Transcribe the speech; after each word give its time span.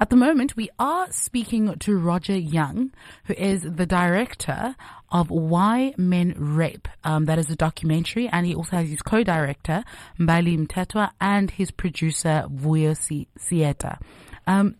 at 0.00 0.08
the 0.08 0.16
moment, 0.16 0.56
we 0.56 0.70
are 0.78 1.12
speaking 1.12 1.76
to 1.80 1.96
Roger 1.98 2.36
Young, 2.36 2.90
who 3.24 3.34
is 3.34 3.62
the 3.62 3.84
director 3.84 4.74
of 5.10 5.30
Why 5.30 5.92
Men 5.98 6.34
Rape. 6.38 6.88
Um, 7.04 7.26
that 7.26 7.38
is 7.38 7.50
a 7.50 7.56
documentary, 7.56 8.26
and 8.26 8.46
he 8.46 8.54
also 8.54 8.76
has 8.76 8.88
his 8.88 9.02
co-director, 9.02 9.84
Mbali 10.18 10.66
Mtetwa, 10.66 11.10
and 11.20 11.50
his 11.50 11.70
producer, 11.70 12.46
Vuyo 12.50 12.96
Sieta. 13.38 13.98
Um, 14.46 14.76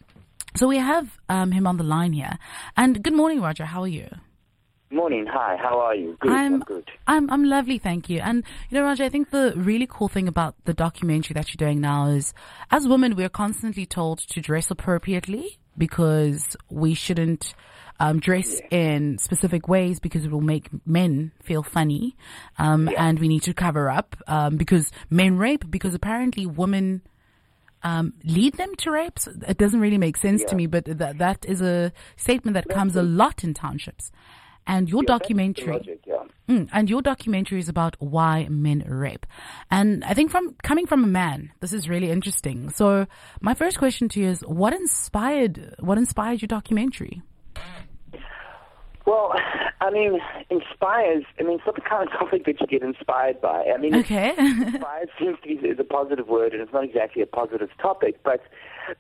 so 0.57 0.67
we 0.67 0.79
have 0.79 1.19
um, 1.29 1.53
him 1.53 1.67
on 1.67 1.77
the 1.77 1.85
line 1.85 2.15
here. 2.15 2.39
And 2.77 3.03
good 3.03 3.15
morning, 3.15 3.43
Roger. 3.43 3.67
How 3.67 3.83
are 3.83 3.89
you? 3.89 4.09
Morning. 4.93 5.25
Hi. 5.27 5.57
How 5.57 5.79
are 5.79 5.95
you? 5.95 6.17
Good. 6.19 6.33
I'm, 6.33 6.55
I'm, 6.55 6.61
good. 6.61 6.91
I'm 7.07 7.31
I'm 7.31 7.45
lovely, 7.45 7.79
thank 7.79 8.11
you. 8.11 8.19
And 8.19 8.43
you 8.69 8.77
know, 8.77 8.83
Roger, 8.85 9.05
I 9.05 9.09
think 9.09 9.31
the 9.31 9.53
really 9.55 9.87
cool 9.89 10.09
thing 10.09 10.27
about 10.27 10.57
the 10.65 10.75
documentary 10.75 11.35
that 11.35 11.49
you're 11.49 11.65
doing 11.65 11.81
now 11.81 12.09
is, 12.09 12.35
as 12.73 12.89
women, 12.89 13.15
we're 13.15 13.29
constantly 13.29 13.87
told 13.87 14.19
to 14.19 14.41
dress 14.41 14.69
appropriately 14.69 15.61
because 15.79 16.57
we 16.71 16.95
shouldn't 16.95 17.55
um, 18.01 18.19
dress 18.19 18.61
yeah. 18.73 18.79
in 18.79 19.19
specific 19.19 19.69
ways 19.69 20.01
because 20.01 20.25
it 20.25 20.33
will 20.33 20.41
make 20.41 20.69
men 20.85 21.31
feel 21.41 21.63
funny, 21.63 22.17
um, 22.59 22.89
yeah. 22.89 23.07
and 23.07 23.21
we 23.21 23.29
need 23.29 23.45
to 23.45 23.55
cover 23.55 23.89
up 23.89 24.17
um, 24.27 24.57
because 24.57 24.91
men 25.09 25.39
rape 25.39 25.71
because 25.71 25.95
apparently 25.95 26.47
women. 26.47 27.03
Um, 27.83 28.13
lead 28.25 28.59
them 28.59 28.75
to 28.77 28.91
rapes. 28.91 29.27
It 29.27 29.57
doesn't 29.57 29.81
really 29.81 29.97
make 29.97 30.19
sense 30.19 30.43
yeah. 30.43 30.49
to 30.49 30.55
me, 30.55 30.67
but 30.67 30.85
that 30.85 31.17
that 31.17 31.47
is 31.49 31.63
a 31.63 31.95
statement 32.15 32.53
that 32.53 32.69
comes 32.69 32.95
a 32.95 33.03
lot 33.03 33.43
in 33.43 33.55
townships. 33.55 34.13
And 34.67 34.89
your 34.89 35.03
yeah, 35.03 35.19
documentary, 35.19 35.73
logic, 35.73 36.01
yeah. 36.07 36.23
mm, 36.49 36.69
and 36.73 36.89
your 36.89 37.03
documentary 37.03 37.59
is 37.59 37.69
about 37.69 37.97
why 37.99 38.47
men 38.49 38.85
rape. 38.87 39.27
And 39.71 40.05
I 40.05 40.15
think 40.15 40.31
from 40.31 40.55
coming 40.63 40.87
from 40.87 41.03
a 41.03 41.09
man, 41.09 41.51
this 41.61 41.73
is 41.73 41.89
really 41.89 42.11
interesting. 42.11 42.71
So 42.71 43.07
my 43.41 43.55
first 43.55 43.79
question 43.79 44.09
to 44.11 44.21
you 44.21 44.29
is, 44.29 44.43
what 44.43 44.73
inspired, 44.73 45.75
what 45.81 45.99
inspired 45.99 46.41
your 46.41 46.47
documentary? 46.47 47.23
Well, 49.11 49.35
I 49.81 49.91
mean, 49.91 50.21
inspires. 50.51 51.25
I 51.41 51.43
mean, 51.43 51.57
it's 51.57 51.67
not 51.67 51.75
the 51.75 51.81
kind 51.81 52.07
of 52.07 52.17
topic 52.17 52.45
that 52.45 52.61
you 52.61 52.67
get 52.69 52.83
inspired 52.83 53.41
by. 53.41 53.65
I 53.75 53.77
mean, 53.77 53.97
okay. 53.97 54.35
inspired 54.39 55.09
seems 55.19 55.37
to 55.43 55.49
be 55.49 55.55
is 55.67 55.81
a 55.81 55.85
positive 55.85 56.29
word, 56.29 56.53
and 56.53 56.63
it's 56.63 56.73
not 56.73 56.85
exactly 56.85 57.21
a 57.21 57.27
positive 57.27 57.71
topic. 57.83 58.23
But, 58.23 58.41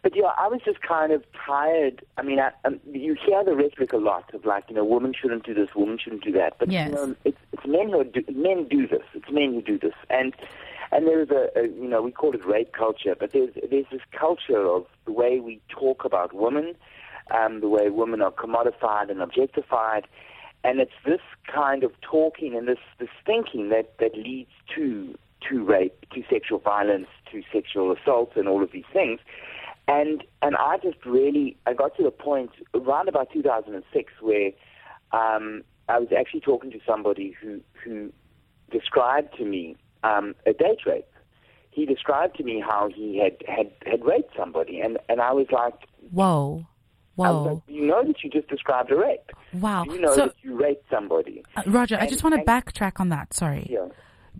but 0.02 0.16
yeah, 0.16 0.32
I 0.36 0.48
was 0.48 0.62
just 0.64 0.80
kind 0.82 1.12
of 1.12 1.22
tired. 1.46 2.04
I 2.18 2.22
mean, 2.22 2.40
I, 2.40 2.50
um, 2.64 2.80
you 2.90 3.14
hear 3.24 3.44
the 3.44 3.54
rhetoric 3.54 3.92
a 3.92 3.98
lot 3.98 4.34
of 4.34 4.44
like, 4.44 4.64
you 4.68 4.74
know, 4.74 4.84
women 4.84 5.14
shouldn't 5.14 5.46
do 5.46 5.54
this, 5.54 5.68
women 5.76 5.96
shouldn't 5.96 6.24
do 6.24 6.32
that. 6.32 6.56
But 6.58 6.72
yes. 6.72 6.88
you 6.88 6.94
know, 6.96 7.14
it's, 7.22 7.38
it's 7.52 7.64
men 7.64 7.90
who 7.90 8.02
do, 8.02 8.24
men 8.32 8.66
do 8.66 8.88
this. 8.88 9.04
It's 9.14 9.30
men 9.30 9.54
who 9.54 9.62
do 9.62 9.78
this, 9.78 9.94
and 10.08 10.34
and 10.90 11.06
there's 11.06 11.30
a, 11.30 11.56
a 11.56 11.68
you 11.68 11.88
know 11.88 12.02
we 12.02 12.10
call 12.10 12.34
it 12.34 12.44
rape 12.44 12.72
culture, 12.72 13.14
but 13.16 13.30
there's 13.30 13.50
there's 13.70 13.86
this 13.92 14.02
culture 14.10 14.66
of 14.66 14.86
the 15.04 15.12
way 15.12 15.38
we 15.38 15.60
talk 15.68 16.04
about 16.04 16.32
women 16.32 16.74
um, 17.30 17.60
the 17.60 17.68
way 17.68 17.88
women 17.90 18.22
are 18.22 18.30
commodified 18.32 19.10
and 19.10 19.20
objectified. 19.20 20.06
And 20.62 20.80
it's 20.80 20.92
this 21.04 21.20
kind 21.52 21.84
of 21.84 21.92
talking 22.00 22.54
and 22.54 22.68
this, 22.68 22.78
this 22.98 23.08
thinking 23.24 23.70
that, 23.70 23.96
that 23.98 24.14
leads 24.14 24.50
to, 24.74 25.16
to 25.48 25.64
rape, 25.64 26.06
to 26.12 26.22
sexual 26.30 26.58
violence, 26.58 27.06
to 27.32 27.42
sexual 27.52 27.92
assault, 27.92 28.32
and 28.36 28.46
all 28.46 28.62
of 28.62 28.72
these 28.72 28.84
things. 28.92 29.20
And, 29.88 30.22
and 30.42 30.56
I 30.56 30.76
just 30.82 31.04
really, 31.06 31.56
I 31.66 31.72
got 31.72 31.96
to 31.96 32.02
the 32.02 32.10
point 32.10 32.50
around 32.74 33.08
about 33.08 33.32
2006 33.32 34.12
where 34.20 34.50
um, 35.12 35.62
I 35.88 35.98
was 35.98 36.08
actually 36.16 36.40
talking 36.40 36.70
to 36.70 36.78
somebody 36.86 37.34
who, 37.40 37.60
who 37.82 38.12
described 38.70 39.36
to 39.38 39.44
me 39.44 39.76
um, 40.04 40.34
a 40.46 40.52
date 40.52 40.80
rape. 40.86 41.06
He 41.72 41.86
described 41.86 42.36
to 42.36 42.44
me 42.44 42.62
how 42.64 42.88
he 42.94 43.18
had, 43.18 43.36
had, 43.48 43.70
had 43.86 44.04
raped 44.04 44.36
somebody, 44.36 44.80
and, 44.80 44.98
and 45.08 45.20
I 45.20 45.32
was 45.32 45.46
like, 45.50 45.74
Whoa. 46.10 46.66
Whoa. 47.20 47.42
Like, 47.42 47.62
you 47.68 47.86
know 47.86 48.02
that 48.04 48.22
you 48.22 48.30
just 48.30 48.48
described 48.48 48.90
a 48.90 48.96
rape. 48.96 49.30
Wow. 49.52 49.84
You 49.84 50.00
know 50.00 50.14
so, 50.14 50.26
that 50.26 50.34
you 50.42 50.56
raped 50.56 50.88
somebody. 50.90 51.42
Uh, 51.56 51.62
Roger, 51.66 51.96
and, 51.96 52.04
I 52.04 52.06
just 52.08 52.24
want 52.24 52.34
to 52.36 52.42
backtrack 52.42 53.00
on 53.00 53.10
that. 53.10 53.34
Sorry. 53.34 53.66
Yeah. 53.68 53.88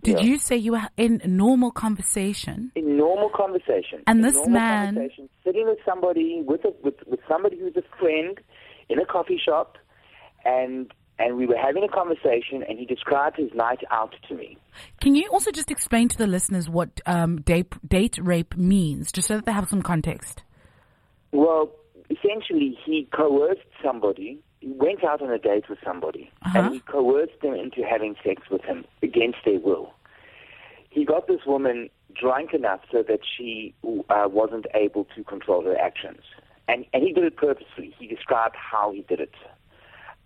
Did 0.03 0.19
yeah. 0.19 0.25
you 0.25 0.37
say 0.39 0.55
you 0.55 0.71
were 0.71 0.87
in 0.97 1.21
normal 1.25 1.71
conversation? 1.71 2.71
In 2.75 2.97
normal 2.97 3.29
conversation. 3.29 4.01
And 4.07 4.23
this 4.23 4.47
man 4.47 5.09
sitting 5.43 5.67
with 5.67 5.77
somebody 5.85 6.41
with 6.45 6.65
a, 6.65 6.73
with 6.83 6.95
with 7.05 7.19
somebody 7.27 7.59
who's 7.59 7.75
a 7.75 7.83
friend 7.99 8.39
in 8.89 8.99
a 8.99 9.05
coffee 9.05 9.39
shop, 9.43 9.77
and 10.43 10.91
and 11.19 11.37
we 11.37 11.45
were 11.45 11.57
having 11.57 11.83
a 11.83 11.87
conversation, 11.87 12.63
and 12.67 12.79
he 12.79 12.85
described 12.85 13.37
his 13.37 13.53
night 13.53 13.81
out 13.91 14.15
to 14.27 14.33
me. 14.33 14.57
Can 15.01 15.13
you 15.13 15.29
also 15.31 15.51
just 15.51 15.69
explain 15.69 16.07
to 16.07 16.17
the 16.17 16.25
listeners 16.25 16.67
what 16.67 16.99
um, 17.05 17.41
date 17.41 17.73
date 17.87 18.17
rape 18.19 18.57
means, 18.57 19.11
just 19.11 19.27
so 19.27 19.35
that 19.35 19.45
they 19.45 19.51
have 19.51 19.69
some 19.69 19.83
context? 19.83 20.43
Well, 21.31 21.71
essentially 22.11 22.77
he 22.85 23.07
coerced 23.11 23.61
somebody. 23.83 24.39
He 24.59 24.71
went 24.71 25.03
out 25.03 25.21
on 25.21 25.31
a 25.31 25.39
date 25.39 25.69
with 25.69 25.79
somebody, 25.83 26.29
uh-huh. 26.43 26.59
and 26.59 26.73
he 26.73 26.79
coerced 26.81 27.41
them 27.41 27.53
into 27.55 27.83
having 27.83 28.15
sex 28.23 28.43
with 28.51 28.63
him 28.63 28.85
against 29.01 29.39
their 29.45 29.59
will. 29.59 29.93
He 30.89 31.05
got 31.05 31.27
this 31.27 31.41
woman 31.45 31.89
drunk 32.13 32.53
enough 32.53 32.81
so 32.91 33.03
that 33.07 33.21
she 33.25 33.73
uh, 34.09 34.27
wasn't 34.27 34.65
able 34.73 35.07
to 35.15 35.23
control 35.23 35.63
her 35.63 35.77
actions, 35.77 36.21
and 36.67 36.85
and 36.93 37.03
he 37.03 37.13
did 37.13 37.23
it 37.23 37.37
purposely. 37.37 37.95
He 37.97 38.07
described 38.07 38.55
how 38.55 38.91
he 38.91 39.01
did 39.01 39.19
it. 39.19 39.33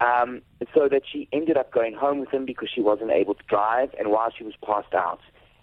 Um, 0.01 0.41
so 0.73 0.89
that 0.89 1.03
she 1.09 1.29
ended 1.31 1.55
up 1.55 1.71
going 1.71 1.93
home 1.93 2.19
with 2.19 2.29
him 2.29 2.43
because 2.45 2.67
she 2.73 2.81
wasn't 2.81 3.11
able 3.11 3.33
to 3.33 3.43
drive, 3.47 3.91
and 3.97 4.11
while 4.11 4.29
she 4.37 4.43
was 4.43 4.53
passed 4.61 4.93
out, 4.93 5.21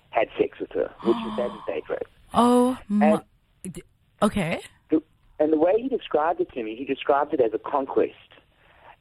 had 0.09 0.29
sex 0.39 0.59
with 0.59 0.73
her, 0.73 0.91
which 1.05 1.17
is 1.29 1.37
that 1.37 1.51
date 1.67 1.85
rape. 1.91 2.09
Oh, 2.33 2.79
my. 2.89 3.21
okay. 4.23 4.61
And 5.43 5.53
the 5.53 5.59
way 5.59 5.73
he 5.77 5.89
described 5.89 6.41
it 6.41 6.53
to 6.53 6.63
me, 6.63 6.77
he 6.77 6.85
described 6.85 7.35
it 7.35 7.41
as 7.41 7.51
a 7.53 7.59
conquest. 7.59 8.15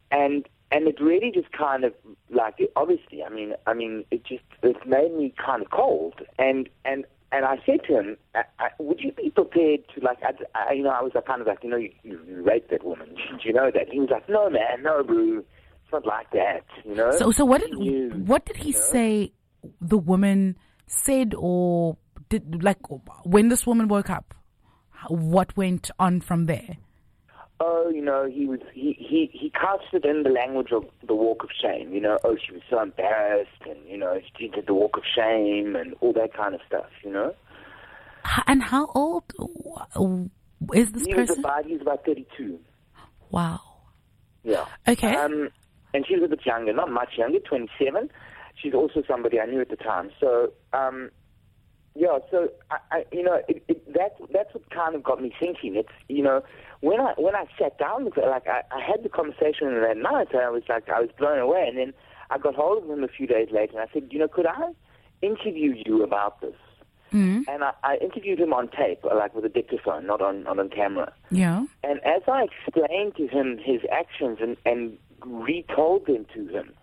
And 0.09 0.49
and 0.71 0.87
it 0.87 0.99
really 0.99 1.29
just 1.31 1.51
kind 1.51 1.83
of 1.83 1.93
like 2.31 2.55
obviously, 2.75 3.21
I 3.23 3.29
mean, 3.29 3.53
I 3.67 3.75
mean, 3.75 4.05
it 4.09 4.23
just 4.25 4.41
it 4.63 4.75
made 4.87 5.13
me 5.13 5.35
kind 5.37 5.61
of 5.61 5.69
cold. 5.69 6.15
And 6.39 6.67
and 6.83 7.05
and 7.31 7.45
I 7.45 7.57
said 7.63 7.83
to 7.87 7.93
him, 7.99 8.17
I, 8.33 8.41
I, 8.57 8.69
"Would 8.79 9.01
you 9.01 9.11
be 9.11 9.29
prepared 9.29 9.81
to 9.93 10.01
like, 10.03 10.17
I, 10.23 10.31
I, 10.55 10.73
you 10.73 10.81
know, 10.81 10.89
I 10.89 11.03
was 11.03 11.11
like, 11.13 11.27
kind 11.27 11.41
of 11.41 11.47
like, 11.47 11.59
you 11.63 11.69
know, 11.69 11.77
you, 11.77 11.91
you 12.03 12.41
raped 12.43 12.71
that 12.71 12.83
woman. 12.83 13.09
Do 13.29 13.37
you 13.43 13.53
know 13.53 13.69
that?" 13.69 13.89
He 13.91 13.99
was 13.99 14.09
like, 14.09 14.27
"No, 14.27 14.49
man, 14.49 14.81
no, 14.81 15.03
bro, 15.03 15.37
it's 15.37 15.93
not 15.93 16.07
like 16.07 16.31
that." 16.31 16.65
You 16.83 16.95
know. 16.95 17.11
So 17.11 17.31
so 17.31 17.45
what 17.45 17.61
did 17.61 17.77
you, 17.77 18.09
what 18.25 18.45
did 18.47 18.57
he 18.57 18.69
you 18.69 18.73
know? 18.73 18.79
say? 18.79 19.33
The 19.79 19.99
woman 19.99 20.57
said, 20.87 21.35
or 21.37 21.97
did 22.29 22.63
like 22.63 22.79
when 23.25 23.49
this 23.49 23.67
woman 23.67 23.87
woke 23.87 24.09
up? 24.09 24.33
What 25.09 25.55
went 25.57 25.91
on 25.99 26.21
from 26.21 26.45
there? 26.45 26.77
Oh, 27.63 27.91
you 27.93 28.01
know, 28.01 28.25
he 28.25 28.47
was 28.47 28.59
he 28.73 28.93
he 28.97 29.29
he 29.31 29.51
couched 29.51 29.93
it 29.93 30.03
in 30.03 30.23
the 30.23 30.29
language 30.29 30.71
of 30.71 30.83
the 31.05 31.13
walk 31.13 31.43
of 31.43 31.49
shame. 31.61 31.93
You 31.93 32.01
know, 32.01 32.17
oh, 32.23 32.35
she 32.43 32.53
was 32.53 32.61
so 32.69 32.81
embarrassed, 32.81 33.61
and 33.69 33.77
you 33.87 33.97
know, 33.97 34.19
she 34.37 34.47
did 34.47 34.65
the 34.65 34.73
walk 34.73 34.97
of 34.97 35.03
shame 35.15 35.75
and 35.75 35.93
all 36.01 36.11
that 36.13 36.33
kind 36.33 36.55
of 36.55 36.61
stuff. 36.65 36.89
You 37.03 37.11
know. 37.11 37.35
And 38.47 38.63
how 38.63 38.87
old 38.95 39.23
is 40.73 40.91
this 40.91 41.05
he 41.05 41.13
person? 41.13 41.35
Was 41.35 41.39
about, 41.39 41.65
he's 41.65 41.81
about 41.81 42.03
thirty-two. 42.05 42.59
Wow. 43.29 43.59
Yeah. 44.43 44.65
Okay. 44.87 45.15
Um, 45.15 45.49
and 45.93 46.05
she's 46.07 46.23
a 46.23 46.27
bit 46.27 46.43
younger, 46.45 46.73
not 46.73 46.89
much 46.89 47.09
younger, 47.17 47.39
twenty-seven. 47.39 48.09
She's 48.55 48.73
also 48.73 49.03
somebody 49.07 49.39
I 49.39 49.45
knew 49.45 49.61
at 49.61 49.69
the 49.69 49.75
time. 49.75 50.09
So, 50.19 50.51
um, 50.73 51.11
yeah, 51.93 52.19
so 52.29 52.49
I, 52.69 52.77
I 52.91 53.05
you 53.11 53.23
know, 53.23 53.41
it, 53.47 53.63
it, 53.67 53.93
that 53.93 54.15
that's 54.31 54.53
what 54.53 54.69
kind 54.69 54.95
of 54.95 55.03
got 55.03 55.21
me 55.21 55.33
thinking. 55.39 55.75
It's 55.75 55.89
you 56.07 56.23
know, 56.23 56.41
when 56.79 57.01
I 57.01 57.13
when 57.17 57.35
I 57.35 57.45
sat 57.59 57.77
down 57.77 58.05
with 58.05 58.15
her, 58.15 58.29
like 58.29 58.47
I, 58.47 58.61
I 58.71 58.81
had 58.81 59.03
the 59.03 59.09
conversation 59.09 59.73
that 59.81 59.97
night, 59.97 60.27
and 60.31 60.41
I 60.41 60.49
was 60.49 60.63
like, 60.69 60.89
I 60.89 61.01
was 61.01 61.09
blown 61.17 61.39
away. 61.39 61.65
And 61.67 61.77
then 61.77 61.93
I 62.29 62.37
got 62.37 62.55
hold 62.55 62.83
of 62.83 62.89
him 62.89 63.03
a 63.03 63.09
few 63.09 63.27
days 63.27 63.49
later, 63.51 63.73
and 63.73 63.81
I 63.81 63.91
said, 63.93 64.07
you 64.11 64.19
know, 64.19 64.27
could 64.29 64.45
I 64.45 64.71
interview 65.21 65.75
you 65.85 66.03
about 66.03 66.39
this? 66.41 66.55
Mm-hmm. 67.11 67.41
And 67.49 67.63
I, 67.63 67.71
I 67.83 67.97
interviewed 67.97 68.39
him 68.39 68.53
on 68.53 68.69
tape, 68.69 69.03
like 69.03 69.35
with 69.35 69.43
a 69.43 69.49
dictaphone, 69.49 70.07
not 70.07 70.21
on 70.21 70.43
not 70.43 70.59
on 70.59 70.69
camera. 70.69 71.11
Yeah. 71.29 71.65
And 71.83 71.99
as 72.05 72.21
I 72.27 72.45
explained 72.45 73.15
to 73.17 73.27
him 73.27 73.57
his 73.57 73.81
actions 73.91 74.37
and 74.41 74.55
and 74.65 74.97
retold 75.25 76.05
them 76.05 76.25
to 76.33 76.47
him, 76.47 76.73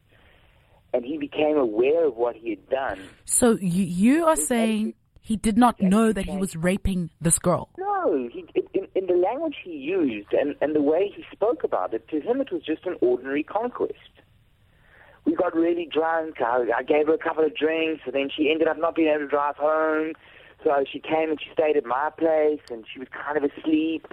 and 0.92 1.04
he 1.04 1.18
became 1.18 1.56
aware 1.56 2.06
of 2.06 2.16
what 2.16 2.36
he 2.36 2.50
had 2.50 2.68
done. 2.70 3.00
So 3.24 3.58
you, 3.60 3.84
you 3.84 4.26
are 4.26 4.36
saying 4.36 4.94
he 5.20 5.36
did 5.36 5.58
not 5.58 5.80
know 5.80 6.12
that 6.12 6.24
he 6.24 6.36
was 6.36 6.56
raping 6.56 7.10
this 7.20 7.38
girl? 7.38 7.68
No, 7.76 8.28
he, 8.32 8.44
in, 8.72 8.88
in 8.94 9.06
the 9.06 9.14
language 9.14 9.56
he 9.62 9.72
used 9.72 10.32
and, 10.32 10.56
and 10.60 10.74
the 10.74 10.80
way 10.80 11.12
he 11.14 11.24
spoke 11.30 11.64
about 11.64 11.92
it, 11.92 12.08
to 12.08 12.20
him 12.20 12.40
it 12.40 12.50
was 12.50 12.62
just 12.62 12.86
an 12.86 12.96
ordinary 13.00 13.42
conquest. 13.42 13.92
We 15.24 15.34
got 15.34 15.54
really 15.54 15.86
drunk. 15.92 16.40
I, 16.40 16.68
I 16.74 16.82
gave 16.82 17.08
her 17.08 17.12
a 17.12 17.18
couple 17.18 17.44
of 17.44 17.54
drinks, 17.54 18.02
and 18.06 18.14
then 18.14 18.30
she 18.34 18.50
ended 18.50 18.66
up 18.66 18.78
not 18.78 18.94
being 18.94 19.08
able 19.08 19.20
to 19.20 19.28
drive 19.28 19.56
home. 19.56 20.14
So 20.64 20.84
she 20.90 21.00
came 21.00 21.28
and 21.28 21.38
she 21.38 21.50
stayed 21.52 21.76
at 21.76 21.84
my 21.84 22.08
place, 22.16 22.60
and 22.70 22.86
she 22.90 22.98
was 22.98 23.08
kind 23.08 23.36
of 23.36 23.44
asleep. 23.44 24.06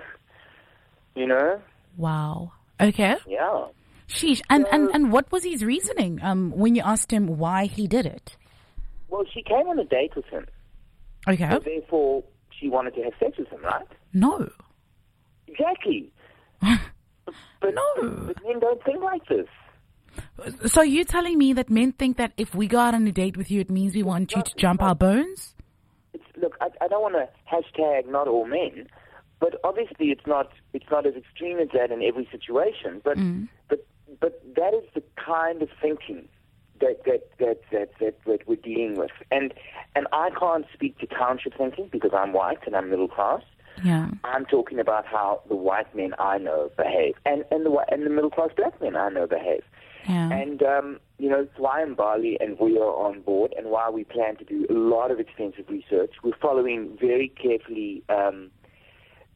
You 1.15 1.27
know? 1.27 1.61
Wow. 1.95 2.51
Okay. 2.81 3.15
Yeah. 3.25 3.67
Sheesh. 4.07 4.41
And, 4.49 4.65
and, 4.71 4.89
and 4.89 5.11
what 5.11 5.31
was 5.31 5.43
his 5.43 5.63
reasoning 5.63 6.19
um, 6.21 6.51
when 6.51 6.75
you 6.75 6.81
asked 6.83 7.11
him 7.11 7.37
why 7.37 7.65
he 7.65 7.87
did 7.87 8.05
it? 8.05 8.37
Well, 9.09 9.23
she 9.33 9.41
came 9.41 9.67
on 9.67 9.79
a 9.79 9.85
date 9.85 10.15
with 10.15 10.25
him. 10.25 10.45
Okay. 11.27 11.49
So 11.49 11.59
therefore, 11.59 12.23
she 12.59 12.69
wanted 12.69 12.95
to 12.95 13.01
have 13.03 13.13
sex 13.19 13.37
with 13.37 13.47
him, 13.49 13.61
right? 13.63 13.87
No. 14.13 14.49
Exactly. 15.47 16.11
but, 16.61 17.73
No. 17.73 18.09
but 18.27 18.37
men 18.45 18.59
don't 18.59 18.83
think 18.83 19.01
like 19.01 19.25
this. 19.27 19.47
So 20.67 20.81
you're 20.81 21.05
telling 21.05 21.37
me 21.37 21.53
that 21.53 21.69
men 21.69 21.91
think 21.91 22.17
that 22.17 22.33
if 22.37 22.55
we 22.55 22.67
go 22.67 22.79
out 22.79 22.93
on 22.93 23.05
a 23.07 23.11
date 23.11 23.35
with 23.37 23.51
you, 23.51 23.59
it 23.61 23.69
means 23.69 23.95
we 23.95 24.03
want 24.03 24.33
you 24.35 24.41
to 24.41 24.51
jump 24.55 24.81
our 24.81 24.95
bones? 24.95 25.55
It's, 26.13 26.23
look, 26.37 26.55
I, 26.61 26.67
I 26.81 26.87
don't 26.87 27.01
want 27.01 27.15
to 27.15 27.27
hashtag 27.53 28.09
not 28.09 28.27
all 28.27 28.45
men, 28.45 28.87
but 29.39 29.59
obviously 29.63 30.07
it's 30.07 30.25
not 30.25 30.51
it's 30.73 30.85
not 30.89 31.05
as 31.05 31.15
extreme 31.15 31.59
as 31.59 31.67
that 31.73 31.91
in 31.91 32.01
every 32.01 32.27
situation. 32.31 33.01
But 33.03 33.17
but 33.67 33.85
but 34.19 34.41
that 34.55 34.73
is 34.73 34.83
the 34.93 35.03
kind 35.15 35.61
of 35.61 35.69
thinking 35.81 36.27
that 36.81 37.03
that 37.05 37.29
that 37.39 37.61
that 37.71 37.89
that, 37.99 38.17
that 38.25 38.47
we're 38.47 38.55
dealing 38.55 38.95
with. 38.95 39.11
And 39.31 39.53
and 39.95 40.07
I 40.11 40.29
can't 40.31 40.65
speak 40.73 40.97
to 40.99 41.07
township 41.07 41.57
thinking 41.57 41.89
because 41.91 42.11
I'm 42.13 42.33
white 42.33 42.59
and 42.65 42.75
I'm 42.75 42.89
middle 42.89 43.07
class. 43.07 43.41
Yeah. 43.83 44.09
I'm 44.23 44.45
talking 44.45 44.79
about 44.79 45.05
how 45.05 45.41
the 45.49 45.55
white 45.55 45.93
men 45.93 46.13
I 46.17 46.37
know 46.37 46.71
behave, 46.77 47.15
and 47.25 47.43
and 47.51 47.65
the 47.65 47.85
and 47.89 48.05
the 48.05 48.09
middle 48.09 48.29
class 48.29 48.49
black 48.55 48.79
men 48.81 48.95
I 48.95 49.09
know 49.09 49.27
behave. 49.27 49.63
Yeah. 50.07 50.31
And, 50.31 50.61
um, 50.61 50.99
you 51.17 51.29
know, 51.29 51.41
it's 51.41 51.57
why 51.57 51.83
Mbali 51.83 52.37
and 52.39 52.59
we 52.59 52.77
are 52.77 52.93
on 52.93 53.21
board 53.21 53.53
and 53.57 53.67
why 53.67 53.89
we 53.89 54.03
plan 54.03 54.35
to 54.37 54.43
do 54.43 54.65
a 54.69 54.73
lot 54.73 55.11
of 55.11 55.19
extensive 55.19 55.65
research. 55.67 56.13
We're 56.23 56.37
following 56.39 56.97
very 56.99 57.29
carefully. 57.29 58.03
Um, 58.09 58.51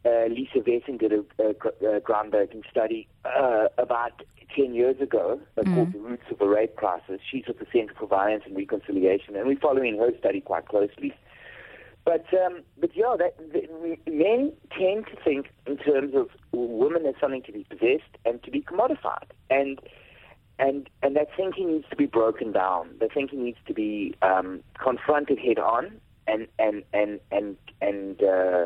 uh, 0.06 0.26
Lisa 0.30 0.62
Vetten 0.62 0.98
did 0.98 1.12
a, 1.12 1.24
a, 1.40 1.50
a 1.50 2.02
groundbreaking 2.02 2.70
study 2.70 3.08
uh, 3.26 3.68
about 3.78 4.24
10 4.56 4.74
years 4.74 5.00
ago 5.02 5.40
uh, 5.58 5.64
called 5.64 5.94
The 5.94 6.00
Roots 6.00 6.24
of 6.32 6.40
the 6.40 6.48
Rape 6.48 6.76
Crisis. 6.76 7.20
She's 7.30 7.44
at 7.48 7.60
the 7.60 7.68
Center 7.72 7.94
for 7.98 8.08
Violence 8.08 8.44
and 8.46 8.56
Reconciliation, 8.56 9.36
and 9.36 9.48
we're 9.48 9.60
following 9.60 9.98
her 10.00 10.12
study 10.18 10.42
quite 10.42 10.68
closely. 10.68 11.14
But 12.06 12.26
um, 12.34 12.62
but 12.80 12.92
yeah, 12.96 13.16
that, 13.20 13.38
the, 13.38 13.98
men 14.10 14.54
tend 14.76 15.06
to 15.08 15.24
think 15.24 15.48
in 15.68 15.78
terms 15.78 16.16
of 16.16 16.30
women 16.52 17.06
as 17.06 17.14
something 17.20 17.44
to 17.44 17.52
be 17.52 17.66
possessed 17.70 18.18
and 18.26 18.42
to 18.44 18.50
be 18.50 18.62
commodified, 18.62 19.30
and 19.50 19.80
and 20.58 20.90
and 21.04 21.16
that 21.18 21.28
thinking 21.36 21.74
needs 21.74 21.86
to 21.90 21.96
be 21.96 22.06
broken 22.06 22.52
down. 22.52 22.90
The 23.00 23.10
thinking 23.14 23.44
needs 23.44 23.60
to 23.68 23.74
be 23.74 24.16
um, 24.22 24.62
confronted 24.82 25.40
head 25.40 25.60
on 25.60 26.00
and 26.28 26.48
and 26.58 26.84
and 26.94 27.20
and 27.32 27.58
and 27.82 28.24
uh, 28.24 28.66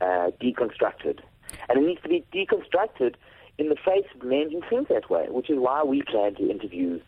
uh, 0.00 0.30
deconstructed, 0.40 1.20
and 1.68 1.78
it 1.78 1.86
needs 1.86 2.02
to 2.02 2.08
be 2.08 2.24
deconstructed 2.32 3.14
in 3.58 3.68
the 3.68 3.76
face 3.76 4.06
of 4.14 4.22
men 4.22 4.50
who 4.50 4.62
think 4.68 4.88
that 4.88 5.08
way, 5.10 5.26
which 5.28 5.48
is 5.48 5.58
why 5.58 5.82
we 5.82 6.02
plan 6.02 6.34
to 6.34 6.50
interview 6.50 7.00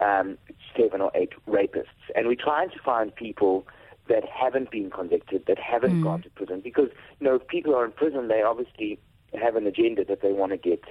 um, 0.00 0.36
seven 0.76 1.00
or 1.00 1.10
eight 1.14 1.32
rapists, 1.48 1.86
and 2.14 2.26
we're 2.26 2.34
trying 2.34 2.70
to 2.70 2.78
find 2.84 3.14
people 3.14 3.66
that 4.08 4.24
haven't 4.24 4.70
been 4.70 4.90
convicted, 4.90 5.44
that 5.46 5.58
haven't 5.58 6.02
gone 6.02 6.22
to 6.22 6.30
prison, 6.30 6.60
because 6.60 6.88
you 7.20 7.26
know 7.26 7.34
if 7.36 7.46
people 7.46 7.74
are 7.74 7.84
in 7.84 7.92
prison, 7.92 8.28
they 8.28 8.42
obviously 8.42 8.98
have 9.34 9.56
an 9.56 9.66
agenda 9.66 10.04
that 10.04 10.22
they 10.22 10.32
want 10.32 10.52
to 10.52 10.56
get 10.56 10.82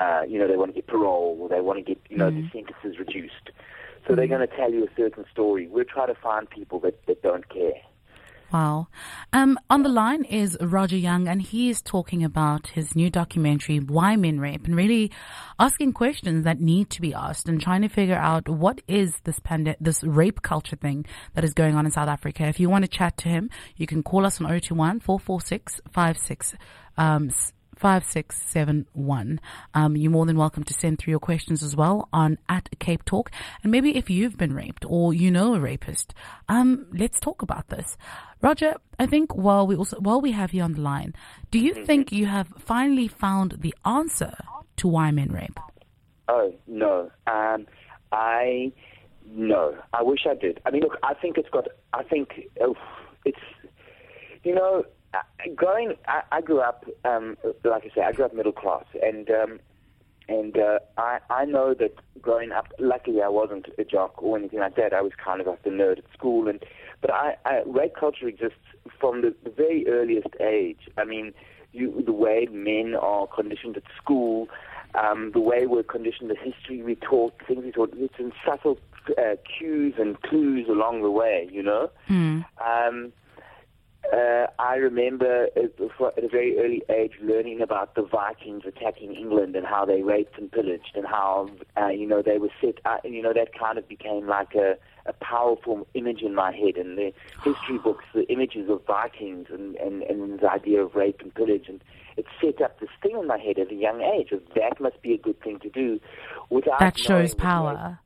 uh, 0.00 0.22
you 0.26 0.38
know, 0.38 0.48
they 0.48 0.56
want 0.56 0.70
to 0.70 0.74
get 0.74 0.86
parole 0.86 1.36
or 1.40 1.48
they 1.48 1.60
want 1.60 1.78
to 1.78 1.82
get, 1.82 2.00
you 2.08 2.16
know, 2.16 2.30
the 2.30 2.48
sentences 2.52 2.98
reduced. 2.98 3.50
So 4.08 4.14
they're 4.14 4.26
going 4.26 4.46
to 4.46 4.56
tell 4.56 4.72
you 4.72 4.84
a 4.84 4.88
certain 4.96 5.26
story. 5.30 5.66
We're 5.68 5.84
trying 5.84 6.08
to 6.08 6.18
find 6.20 6.48
people 6.48 6.80
that, 6.80 7.04
that 7.06 7.22
don't 7.22 7.46
care. 7.50 7.74
Wow. 8.52 8.88
Um, 9.32 9.60
on 9.70 9.84
the 9.84 9.88
line 9.88 10.24
is 10.24 10.58
Roger 10.60 10.96
Young, 10.96 11.28
and 11.28 11.40
he 11.40 11.70
is 11.70 11.80
talking 11.80 12.24
about 12.24 12.66
his 12.68 12.96
new 12.96 13.08
documentary, 13.08 13.78
Why 13.78 14.16
Men 14.16 14.40
Rape, 14.40 14.64
and 14.64 14.74
really 14.74 15.12
asking 15.60 15.92
questions 15.92 16.44
that 16.44 16.60
need 16.60 16.90
to 16.90 17.00
be 17.00 17.14
asked 17.14 17.48
and 17.48 17.60
trying 17.60 17.82
to 17.82 17.88
figure 17.88 18.16
out 18.16 18.48
what 18.48 18.80
is 18.88 19.14
this 19.22 19.40
this 19.80 20.02
rape 20.02 20.42
culture 20.42 20.74
thing 20.74 21.06
that 21.34 21.44
is 21.44 21.54
going 21.54 21.76
on 21.76 21.86
in 21.86 21.92
South 21.92 22.08
Africa. 22.08 22.44
If 22.44 22.58
you 22.58 22.68
want 22.68 22.84
to 22.84 22.90
chat 22.90 23.16
to 23.18 23.28
him, 23.28 23.50
you 23.76 23.86
can 23.86 24.02
call 24.02 24.26
us 24.26 24.40
on 24.40 24.48
021 24.48 24.98
446 24.98 25.80
56 25.92 26.54
um, 26.98 27.30
5671. 27.80 29.40
Um, 29.72 29.96
you're 29.96 30.10
more 30.10 30.26
than 30.26 30.36
welcome 30.36 30.64
to 30.64 30.74
send 30.74 30.98
through 30.98 31.12
your 31.12 31.20
questions 31.20 31.62
as 31.62 31.74
well 31.74 32.08
on 32.12 32.36
at 32.48 32.68
Cape 32.78 33.04
Talk. 33.06 33.30
And 33.62 33.72
maybe 33.72 33.96
if 33.96 34.10
you've 34.10 34.36
been 34.36 34.52
raped 34.52 34.84
or 34.86 35.14
you 35.14 35.30
know 35.30 35.54
a 35.54 35.60
rapist, 35.60 36.12
um, 36.48 36.86
let's 36.92 37.18
talk 37.18 37.40
about 37.40 37.68
this. 37.68 37.96
Roger, 38.42 38.74
I 38.98 39.06
think 39.06 39.34
while 39.34 39.66
we 39.66 39.76
also, 39.76 39.98
while 39.98 40.20
we 40.20 40.32
have 40.32 40.54
you 40.54 40.62
on 40.62 40.72
the 40.74 40.80
line, 40.80 41.14
do 41.50 41.58
you 41.58 41.84
think 41.84 42.10
you 42.10 42.26
have 42.26 42.48
finally 42.58 43.06
found 43.06 43.58
the 43.60 43.74
answer 43.84 44.34
to 44.76 44.88
why 44.88 45.10
men 45.10 45.30
rape? 45.30 45.58
Oh, 46.28 46.54
no. 46.66 47.10
Um, 47.26 47.66
I, 48.12 48.72
no. 49.26 49.76
I 49.92 50.02
wish 50.02 50.20
I 50.28 50.34
did. 50.34 50.60
I 50.64 50.70
mean, 50.70 50.82
look, 50.82 50.96
I 51.02 51.14
think 51.14 51.36
it's 51.36 51.50
got, 51.50 51.66
I 51.92 52.02
think 52.02 52.48
oh, 52.60 52.76
it's, 53.24 53.38
you 54.42 54.54
know, 54.54 54.84
uh, 55.12 55.18
growing, 55.54 55.94
I, 56.06 56.22
I 56.32 56.40
grew 56.40 56.60
up, 56.60 56.84
um, 57.04 57.36
like 57.64 57.84
I 57.84 57.94
say, 57.94 58.02
I 58.02 58.12
grew 58.12 58.24
up 58.24 58.34
middle 58.34 58.52
class, 58.52 58.84
and 59.02 59.28
um, 59.30 59.60
and 60.28 60.56
uh, 60.56 60.78
I 60.96 61.18
I 61.28 61.44
know 61.44 61.74
that 61.74 61.94
growing 62.22 62.52
up, 62.52 62.72
luckily 62.78 63.20
I 63.20 63.28
wasn't 63.28 63.66
a 63.76 63.84
jock 63.84 64.22
or 64.22 64.38
anything 64.38 64.60
like 64.60 64.76
that. 64.76 64.92
I 64.92 65.02
was 65.02 65.12
kind 65.22 65.40
of 65.40 65.48
like 65.48 65.64
the 65.64 65.70
nerd 65.70 65.98
at 65.98 66.04
school, 66.16 66.46
and 66.46 66.64
but 67.00 67.10
I, 67.12 67.36
I 67.44 67.62
rape 67.66 67.94
culture 67.98 68.28
exists 68.28 68.58
from 68.98 69.22
the, 69.22 69.34
the 69.44 69.50
very 69.50 69.86
earliest 69.88 70.28
age. 70.40 70.88
I 70.98 71.04
mean, 71.04 71.32
you 71.72 72.02
the 72.04 72.12
way 72.12 72.48
men 72.50 72.94
are 72.94 73.26
conditioned 73.26 73.76
at 73.76 73.84
school, 73.96 74.48
um, 74.94 75.30
the 75.32 75.40
way 75.40 75.66
we're 75.66 75.82
conditioned, 75.82 76.30
the 76.30 76.36
history 76.36 76.82
we 76.82 76.96
taught, 76.96 77.34
things 77.46 77.64
we 77.64 77.72
taught. 77.72 77.92
It's 77.96 78.18
in 78.18 78.32
subtle 78.44 78.78
uh, 79.16 79.36
cues 79.58 79.94
and 79.98 80.20
clues 80.22 80.68
along 80.68 81.02
the 81.02 81.10
way, 81.10 81.48
you 81.50 81.62
know. 81.62 81.90
Um, 82.64 83.12
uh, 84.12 84.46
I 84.58 84.76
remember 84.76 85.48
at 85.56 85.80
at 85.80 86.24
a 86.24 86.28
very 86.28 86.58
early 86.58 86.82
age 86.88 87.12
learning 87.22 87.60
about 87.60 87.94
the 87.94 88.02
Vikings 88.02 88.62
attacking 88.66 89.14
England 89.14 89.54
and 89.54 89.66
how 89.66 89.84
they 89.84 90.02
raped 90.02 90.38
and 90.38 90.50
pillaged 90.50 90.92
and 90.94 91.06
how 91.06 91.48
uh, 91.76 91.88
you 91.88 92.06
know 92.06 92.22
they 92.22 92.38
were 92.38 92.50
set. 92.60 92.76
Uh, 92.84 92.96
you 93.04 93.22
know 93.22 93.32
that 93.32 93.56
kind 93.58 93.78
of 93.78 93.86
became 93.88 94.26
like 94.26 94.54
a, 94.54 94.76
a 95.06 95.12
powerful 95.12 95.86
image 95.94 96.22
in 96.22 96.34
my 96.34 96.50
head. 96.50 96.76
And 96.76 96.96
the 96.98 97.12
history 97.44 97.78
books, 97.78 98.04
the 98.14 98.26
images 98.28 98.68
of 98.68 98.84
Vikings 98.86 99.46
and, 99.50 99.76
and 99.76 100.02
and 100.02 100.40
the 100.40 100.50
idea 100.50 100.82
of 100.82 100.94
rape 100.94 101.20
and 101.20 101.32
pillage, 101.34 101.66
and 101.68 101.82
it 102.16 102.26
set 102.40 102.60
up 102.62 102.80
this 102.80 102.90
thing 103.02 103.16
in 103.18 103.26
my 103.26 103.38
head 103.38 103.58
at 103.58 103.70
a 103.70 103.74
young 103.74 104.00
age 104.00 104.32
of 104.32 104.42
that 104.56 104.80
must 104.80 105.00
be 105.02 105.12
a 105.14 105.18
good 105.18 105.40
thing 105.42 105.58
to 105.60 105.68
do. 105.70 106.00
Without 106.48 106.80
That 106.80 106.98
shows 106.98 107.30
what 107.30 107.38
power. 107.38 107.98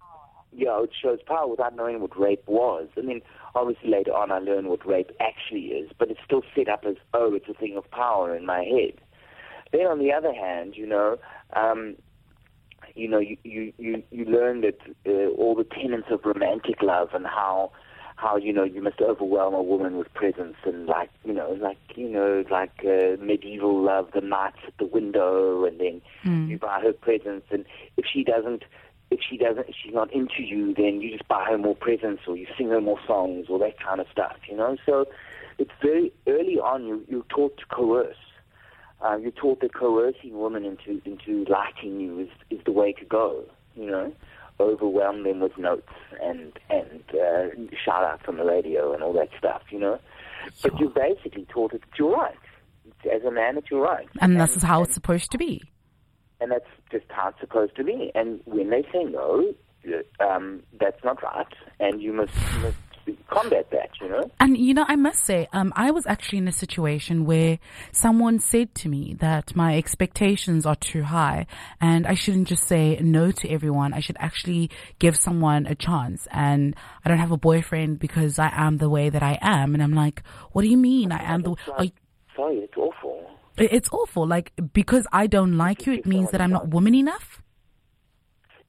yeah, 0.53 0.83
it 0.83 0.91
shows 1.01 1.21
power 1.27 1.47
without 1.49 1.75
knowing 1.77 2.01
what 2.01 2.19
rape 2.19 2.45
was. 2.47 2.89
I 2.99 3.01
mean, 3.01 3.23
obviously 3.55 3.91
later 3.91 4.13
on 4.13 4.31
I 4.31 4.39
learned 4.39 4.69
what 4.69 4.87
rape 4.87 5.11
actually 5.21 5.67
is, 5.67 5.91
but 5.99 6.11
it's 6.11 6.21
still 6.25 6.43
set 6.55 6.69
up 6.69 6.85
as, 6.87 6.97
oh, 7.13 7.35
it's 7.35 7.49
a 7.49 7.55
thing 7.55 7.77
of 7.77 7.91
power 7.91 8.37
in 8.37 8.47
my 8.47 8.65
head. 8.65 9.01
Then 9.73 9.87
on 9.87 9.99
the 9.99 10.13
other 10.13 10.33
hand, 10.33 10.77
you 10.77 10.87
know, 10.87 11.19
um, 11.55 11.97
you 12.95 13.09
know, 13.09 13.19
you, 13.19 13.37
you, 13.43 13.73
you, 13.79 14.03
you 14.11 14.25
learn 14.25 14.61
that 14.61 14.79
uh, 15.07 15.31
all 15.37 15.55
the 15.55 15.65
tenets 15.65 16.09
of 16.11 16.25
romantic 16.25 16.83
love 16.83 17.09
and 17.13 17.27
how, 17.27 17.73
how, 18.17 18.37
you 18.37 18.53
know, 18.53 18.63
you 18.63 18.81
must 18.81 19.01
overwhelm 19.01 19.55
a 19.55 19.63
woman 19.63 19.97
with 19.97 20.13
presence 20.15 20.57
and 20.65 20.87
like, 20.87 21.11
you 21.25 21.33
know, 21.33 21.57
like, 21.61 21.79
you 21.97 22.09
know, 22.09 22.45
like 22.51 22.85
uh, 22.85 23.17
medieval 23.21 23.83
love, 23.83 24.11
the 24.15 24.21
knights 24.21 24.59
at 24.67 24.77
the 24.79 24.87
window 24.87 25.65
and 25.65 25.81
then 25.81 26.01
you 26.49 26.59
buy 26.59 26.81
her 26.81 26.93
presents 26.93 27.47
and 27.51 27.65
if 27.97 28.05
she 28.07 28.23
doesn't, 28.23 28.63
if 29.15 29.21
she 29.29 29.37
doesn't, 29.37 29.69
if 29.69 29.75
she's 29.81 29.95
not 29.95 30.13
into 30.13 30.43
you, 30.43 30.75
then 30.75 31.01
you 31.01 31.13
just 31.13 31.29
buy 31.29 31.45
her 31.49 31.57
more 31.57 31.77
presents 31.77 32.23
or 32.27 32.37
you 32.37 32.47
sing 32.59 32.69
her 32.69 32.81
more 32.81 32.99
songs 33.07 33.47
or 33.49 33.59
that 33.61 33.79
kind 33.81 34.01
of 34.01 34.07
stuff, 34.11 34.37
you 34.51 34.57
know. 34.57 34.77
So 34.85 35.07
it's 35.59 35.71
very 35.81 36.13
early 36.27 36.59
on. 36.59 36.85
You 36.85 37.05
you're 37.09 37.25
taught 37.29 37.57
to 37.59 37.67
coerce. 37.67 38.17
Uh, 39.01 39.17
you're 39.17 39.31
taught 39.31 39.61
that 39.61 39.73
coercing 39.75 40.39
women 40.39 40.65
into 40.65 41.01
into 41.05 41.45
liking 41.49 42.01
you 42.01 42.19
is 42.21 42.29
is 42.51 42.61
the 42.65 42.73
way 42.73 42.93
to 42.93 43.05
go. 43.05 43.45
You 43.77 43.87
know, 43.87 44.13
overwhelm 44.59 45.23
them 45.23 45.41
with 45.41 45.57
notes 45.57 45.93
and 46.21 46.53
and 46.71 47.03
uh, 47.11 47.49
shout 47.85 48.03
outs 48.05 48.25
on 48.27 48.37
the 48.37 48.45
radio 48.45 48.93
and 48.93 49.03
all 49.03 49.13
that 49.13 49.29
stuff. 49.39 49.63
You 49.71 49.79
know, 49.79 50.01
but 50.63 50.79
you're 50.81 50.91
basically 50.91 51.47
taught 51.49 51.71
that 51.71 51.83
it's 51.89 51.99
your 51.99 52.17
right. 52.17 52.35
As 53.15 53.23
a 53.23 53.31
man, 53.31 53.59
it's 53.59 53.71
your 53.71 53.83
right. 53.83 54.09
And 54.21 54.41
this 54.41 54.57
is 54.57 54.63
how 54.63 54.83
it's 54.83 54.95
supposed 54.95 55.31
to 55.33 55.39
be. 55.39 55.63
And 56.45 56.53
that's 56.53 56.69
just 56.93 57.07
how 57.09 57.29
it's 57.29 57.41
supposed 57.41 57.75
to 57.77 57.85
be. 57.85 58.13
And 58.15 58.41
when 58.45 58.69
they 58.69 58.83
say 58.93 59.05
no, 59.05 59.55
um, 60.21 60.63
that's 60.79 61.03
not 61.03 61.23
right, 61.23 61.47
and 61.81 62.03
you 62.03 62.13
must, 62.13 62.35
you 62.35 62.61
must 62.61 62.77
combat 63.29 63.71
that. 63.71 63.89
You 63.99 64.09
know. 64.11 64.31
And 64.41 64.59
you 64.59 64.75
know, 64.75 64.85
I 64.87 64.97
must 64.97 65.25
say, 65.25 65.49
um, 65.55 65.73
I 65.75 65.91
was 65.91 66.07
actually 66.07 66.39
in 66.39 66.49
a 66.49 66.53
situation 66.53 67.25
where 67.25 67.59
someone 67.93 68.39
said 68.39 68.75
to 68.77 68.91
me 68.91 69.17
that 69.21 69.57
my 69.57 69.79
expectations 69.79 70.67
are 70.67 70.77
too 70.77 71.05
high 71.05 71.47
and 71.81 72.07
I 72.07 72.15
shouldn't 72.15 72.49
just 72.49 72.67
say 72.67 72.99
no 73.01 73.31
to 73.31 73.49
everyone. 73.49 73.95
I 73.95 74.01
should 74.01 74.19
actually 74.21 74.71
give 74.99 75.17
someone 75.17 75.67
a 75.67 75.75
chance. 75.75 76.29
And 76.31 76.77
I 77.05 77.09
don't 77.09 77.19
have 77.19 77.33
a 77.33 77.39
boyfriend 77.39 77.99
because 77.99 78.39
I 78.39 78.51
am 78.55 78.77
the 78.77 78.91
way 78.91 79.09
that 79.09 79.23
I 79.23 79.39
am. 79.41 79.73
And 79.73 79.83
I'm 79.83 79.95
like, 79.95 80.23
what 80.53 80.63
do 80.63 80.69
you 80.69 80.77
mean? 80.77 81.11
I 81.11 81.23
am 81.33 81.43
the, 81.43 81.57
like, 81.79 81.95
sorry, 82.37 82.59
it's 82.59 82.77
awful. 82.77 83.31
It's 83.57 83.89
awful. 83.93 84.27
Like, 84.27 84.53
because 84.73 85.07
I 85.13 85.27
don't 85.27 85.57
like 85.57 85.87
you, 85.87 85.93
it 85.93 86.07
means 86.07 86.31
that 86.31 86.41
I'm 86.41 86.51
not 86.51 86.69
woman 86.69 86.95
enough. 86.95 87.43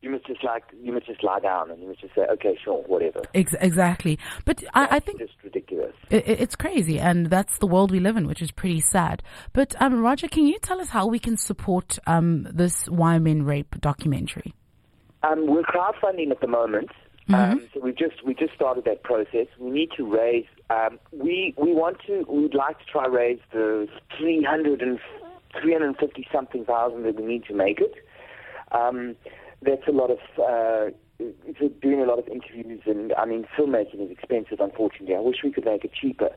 you 0.01 0.11
must 0.11 0.27
just 0.27 0.43
like 0.43 0.63
you 0.79 0.91
must 0.93 1.07
just 1.07 1.23
lie 1.23 1.39
down 1.39 1.71
and 1.71 1.81
you 1.81 1.87
must 1.87 1.99
just 2.01 2.13
say, 2.13 2.21
okay, 2.33 2.57
sure, 2.63 2.83
whatever. 2.83 3.21
Ex- 3.33 3.55
exactly. 3.59 4.19
But 4.45 4.63
I, 4.73 4.97
I 4.97 4.99
think 4.99 5.19
it's 5.19 5.33
ridiculous. 5.43 5.95
it, 6.11 6.27
it's 6.27 6.55
crazy, 6.55 6.99
and 6.99 7.27
that's 7.27 7.57
the 7.57 7.65
world 7.67 7.91
we 7.91 7.99
live 7.99 8.15
in, 8.15 8.27
which 8.27 8.41
is 8.41 8.51
pretty 8.51 8.81
sad. 8.81 9.23
But 9.51 9.75
um, 9.81 9.99
Roger, 10.01 10.27
can 10.27 10.45
you 10.45 10.59
tell 10.59 10.79
us 10.79 10.89
how 10.89 11.07
we 11.07 11.17
can 11.17 11.37
support 11.37 11.97
um, 12.05 12.47
this 12.53 12.85
Why 12.87 13.17
Men 13.17 13.43
Rape 13.43 13.81
documentary? 13.81 14.53
Um, 15.23 15.47
we're 15.47 15.63
crowdfunding 15.63 16.29
at 16.29 16.39
the 16.39 16.47
moment. 16.47 16.91
Um, 17.33 17.67
so 17.73 17.79
we 17.79 17.91
just 17.91 18.23
we 18.23 18.35
just 18.35 18.53
started 18.53 18.85
that 18.85 19.03
process. 19.03 19.47
We 19.57 19.71
need 19.71 19.89
to 19.97 20.05
raise. 20.05 20.45
Um, 20.69 20.99
we 21.11 21.55
we 21.57 21.73
want 21.73 21.97
to. 22.05 22.23
We'd 22.29 22.53
like 22.53 22.77
to 22.79 22.85
try 22.85 23.07
raise 23.07 23.39
the 23.51 23.87
300 24.17 24.81
and 24.81 24.99
350 25.59 26.27
something 26.31 26.65
thousand 26.65 27.03
that 27.03 27.15
we 27.15 27.25
need 27.25 27.45
to 27.45 27.55
make 27.55 27.79
it. 27.81 27.95
Um, 28.71 29.15
that's 29.61 29.87
a 29.87 29.91
lot 29.91 30.11
of. 30.11 30.19
Uh, 30.37 30.91
doing 31.81 32.01
a 32.01 32.05
lot 32.05 32.19
of 32.19 32.27
interviews, 32.27 32.81
and 32.85 33.13
I 33.13 33.25
mean, 33.25 33.47
filmmaking 33.57 34.05
is 34.05 34.11
expensive. 34.11 34.59
Unfortunately, 34.59 35.15
I 35.15 35.19
wish 35.19 35.37
we 35.43 35.51
could 35.51 35.65
make 35.65 35.85
it 35.85 35.91
cheaper. 35.93 36.29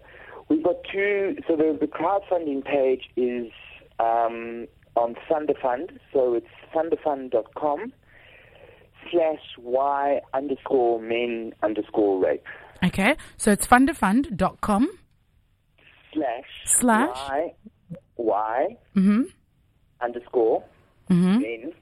We've 0.48 0.62
got 0.62 0.76
two. 0.90 1.36
So 1.46 1.56
the 1.56 1.76
the 1.78 1.88
crowdfunding 1.88 2.64
page 2.64 3.10
is 3.16 3.50
um, 3.98 4.68
on 4.94 5.16
Thundafund. 5.28 5.98
So 6.12 6.34
it's 6.34 6.46
thundafund.com 6.74 7.92
slash 9.10 9.40
y 9.58 10.20
underscore 10.34 11.00
men 11.00 11.52
underscore 11.62 12.20
rape 12.24 12.44
Okay, 12.84 13.16
so 13.36 13.50
it's 13.50 13.66
fundafund.com. 13.66 14.88
slash 16.12 16.44
Slash? 16.64 17.28
y 17.30 17.54
y 18.16 18.76
Mm-hmm. 18.96 19.22
underscore 20.00 20.64
Mm-hmm. 21.10 21.38
men 21.40 21.72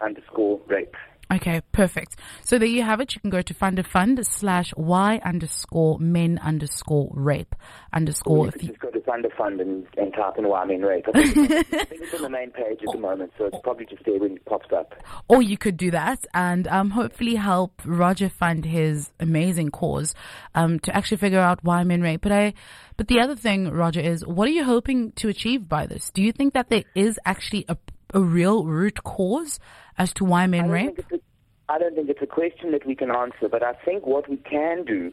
underscore 0.00 0.60
rape. 0.68 0.94
Okay, 1.32 1.60
perfect. 1.72 2.14
So 2.44 2.56
there 2.56 2.68
you 2.68 2.84
have 2.84 3.00
it. 3.00 3.14
You 3.16 3.20
can 3.20 3.30
go 3.30 3.42
to 3.42 3.52
fundafund 3.52 4.24
slash 4.24 4.72
y 4.76 5.20
underscore 5.24 5.98
men 5.98 6.38
underscore 6.38 7.10
rape 7.12 7.54
Or 7.56 7.96
underscore. 7.96 8.46
you 8.62 8.74
If 9.06 9.12
could 9.12 9.18
you, 9.18 9.28
just 9.28 9.36
go 9.40 9.42
to 9.42 9.44
Thundafund 9.44 9.60
and, 9.60 9.86
and 9.96 10.14
type 10.14 10.38
in 10.38 10.48
y 10.48 10.64
men 10.64 10.82
rape. 10.82 11.06
I 11.08 11.12
think, 11.12 11.50
it's, 11.50 11.72
I 11.72 11.84
think 11.84 12.02
it's 12.02 12.14
on 12.14 12.22
the 12.22 12.30
main 12.30 12.50
page 12.50 12.80
at 12.86 12.92
the 12.92 12.98
moment, 12.98 13.32
so 13.38 13.46
it's 13.46 13.58
probably 13.62 13.86
just 13.86 14.04
there 14.04 14.18
when 14.18 14.32
it 14.32 14.44
pops 14.44 14.72
up. 14.72 14.94
or 15.28 15.42
you 15.42 15.56
could 15.56 15.76
do 15.76 15.90
that 15.90 16.24
and 16.34 16.68
um, 16.68 16.90
hopefully 16.90 17.36
help 17.36 17.80
Roger 17.84 18.28
fund 18.28 18.64
his 18.64 19.10
amazing 19.20 19.70
cause 19.70 20.14
um, 20.54 20.78
to 20.80 20.94
actually 20.94 21.18
figure 21.18 21.40
out 21.40 21.62
why 21.62 21.84
men 21.84 22.02
rape. 22.02 22.20
But 22.20 22.32
I, 22.32 22.54
but 22.96 23.08
the 23.08 23.20
other 23.20 23.36
thing, 23.36 23.70
Roger, 23.70 24.00
is 24.00 24.26
what 24.26 24.48
are 24.48 24.52
you 24.52 24.64
hoping 24.64 25.12
to 25.12 25.28
achieve 25.28 25.68
by 25.68 25.86
this? 25.86 26.10
Do 26.10 26.22
you 26.22 26.32
think 26.32 26.54
that 26.54 26.68
there 26.68 26.84
is 26.94 27.18
actually 27.24 27.64
a, 27.68 27.76
a 28.14 28.20
real 28.20 28.64
root 28.64 29.02
cause 29.04 29.60
as 29.98 30.12
to 30.14 30.24
why 30.24 30.42
I 30.42 30.46
men 30.46 30.70
rape? 30.70 30.98
it's 31.10 31.22
I 31.68 31.78
don't 31.78 31.94
think 31.96 32.08
it's 32.08 32.22
a 32.22 32.26
question 32.26 32.70
that 32.72 32.86
we 32.86 32.94
can 32.94 33.10
answer, 33.10 33.48
but 33.50 33.62
I 33.62 33.72
think 33.84 34.06
what 34.06 34.28
we 34.28 34.36
can 34.36 34.84
do 34.84 35.12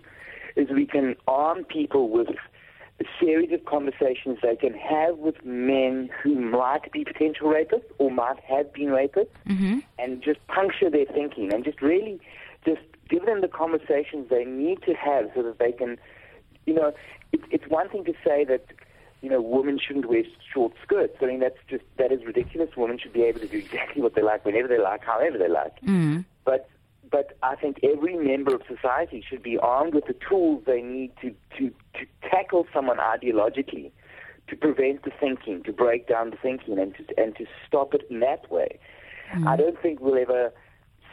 is 0.55 0.69
we 0.69 0.85
can 0.85 1.15
arm 1.27 1.63
people 1.63 2.09
with 2.09 2.27
a 3.01 3.05
series 3.19 3.51
of 3.51 3.65
conversations 3.65 4.38
they 4.41 4.55
can 4.55 4.73
have 4.73 5.17
with 5.17 5.43
men 5.43 6.09
who 6.21 6.35
might 6.35 6.91
be 6.91 7.03
potential 7.03 7.47
rapists 7.47 7.85
or 7.97 8.12
might 8.12 8.39
have 8.41 8.71
been 8.73 8.88
rapists 8.88 9.27
Mm-hmm. 9.47 9.79
and 10.00 10.21
just 10.21 10.45
puncture 10.47 10.89
their 10.89 11.05
thinking 11.05 11.53
and 11.53 11.63
just 11.63 11.81
really 11.81 12.19
just 12.65 12.81
give 13.09 13.25
them 13.25 13.41
the 13.41 13.47
conversations 13.47 14.29
they 14.29 14.45
need 14.45 14.81
to 14.83 14.93
have 14.93 15.29
so 15.35 15.43
that 15.43 15.59
they 15.59 15.71
can, 15.71 15.97
you 16.65 16.73
know, 16.73 16.93
it, 17.31 17.41
it's 17.51 17.67
one 17.67 17.89
thing 17.89 18.05
to 18.05 18.13
say 18.23 18.45
that, 18.45 18.65
you 19.21 19.29
know, 19.29 19.41
women 19.41 19.79
shouldn't 19.79 20.05
wear 20.05 20.23
short 20.53 20.73
skirts. 20.83 21.17
I 21.21 21.25
mean, 21.25 21.39
that's 21.39 21.57
just, 21.69 21.83
that 21.97 22.12
is 22.12 22.23
ridiculous. 22.25 22.69
Women 22.77 22.97
should 23.00 23.13
be 23.13 23.23
able 23.23 23.39
to 23.41 23.47
do 23.47 23.57
exactly 23.57 24.01
what 24.01 24.15
they 24.15 24.21
like, 24.21 24.45
whenever 24.45 24.67
they 24.67 24.79
like, 24.79 25.03
however 25.03 25.38
they 25.38 25.50
like. 25.50 25.79
Mm. 25.81 26.25
But 26.45 26.69
but 27.12 27.38
I 27.43 27.55
think 27.55 27.77
every 27.83 28.15
member 28.15 28.55
of 28.55 28.62
society 28.67 29.24
should 29.27 29.43
be 29.43 29.57
armed 29.57 29.93
with 29.93 30.05
the 30.05 30.15
tools 30.27 30.63
they 30.65 30.81
need 30.81 31.12
to, 31.22 31.29
to, 31.57 31.69
to 31.69 32.29
tackle 32.29 32.65
someone 32.74 32.98
ideologically, 32.98 33.91
to 34.48 34.55
prevent 34.55 35.03
the 35.03 35.12
thinking, 35.19 35.63
to 35.63 35.74
break 35.74 36.07
down 36.07 36.31
the 36.31 36.38
thinking, 36.38 36.79
and 36.79 36.95
to 36.95 37.03
and 37.17 37.36
to 37.38 37.45
stop 37.67 37.93
it 37.93 38.01
in 38.10 38.19
that 38.22 38.51
way. 38.51 38.79
Hmm. 39.31 39.48
I 39.48 39.55
don't 39.57 39.81
think 39.81 40.00
we'll 40.00 40.17
ever 40.17 40.51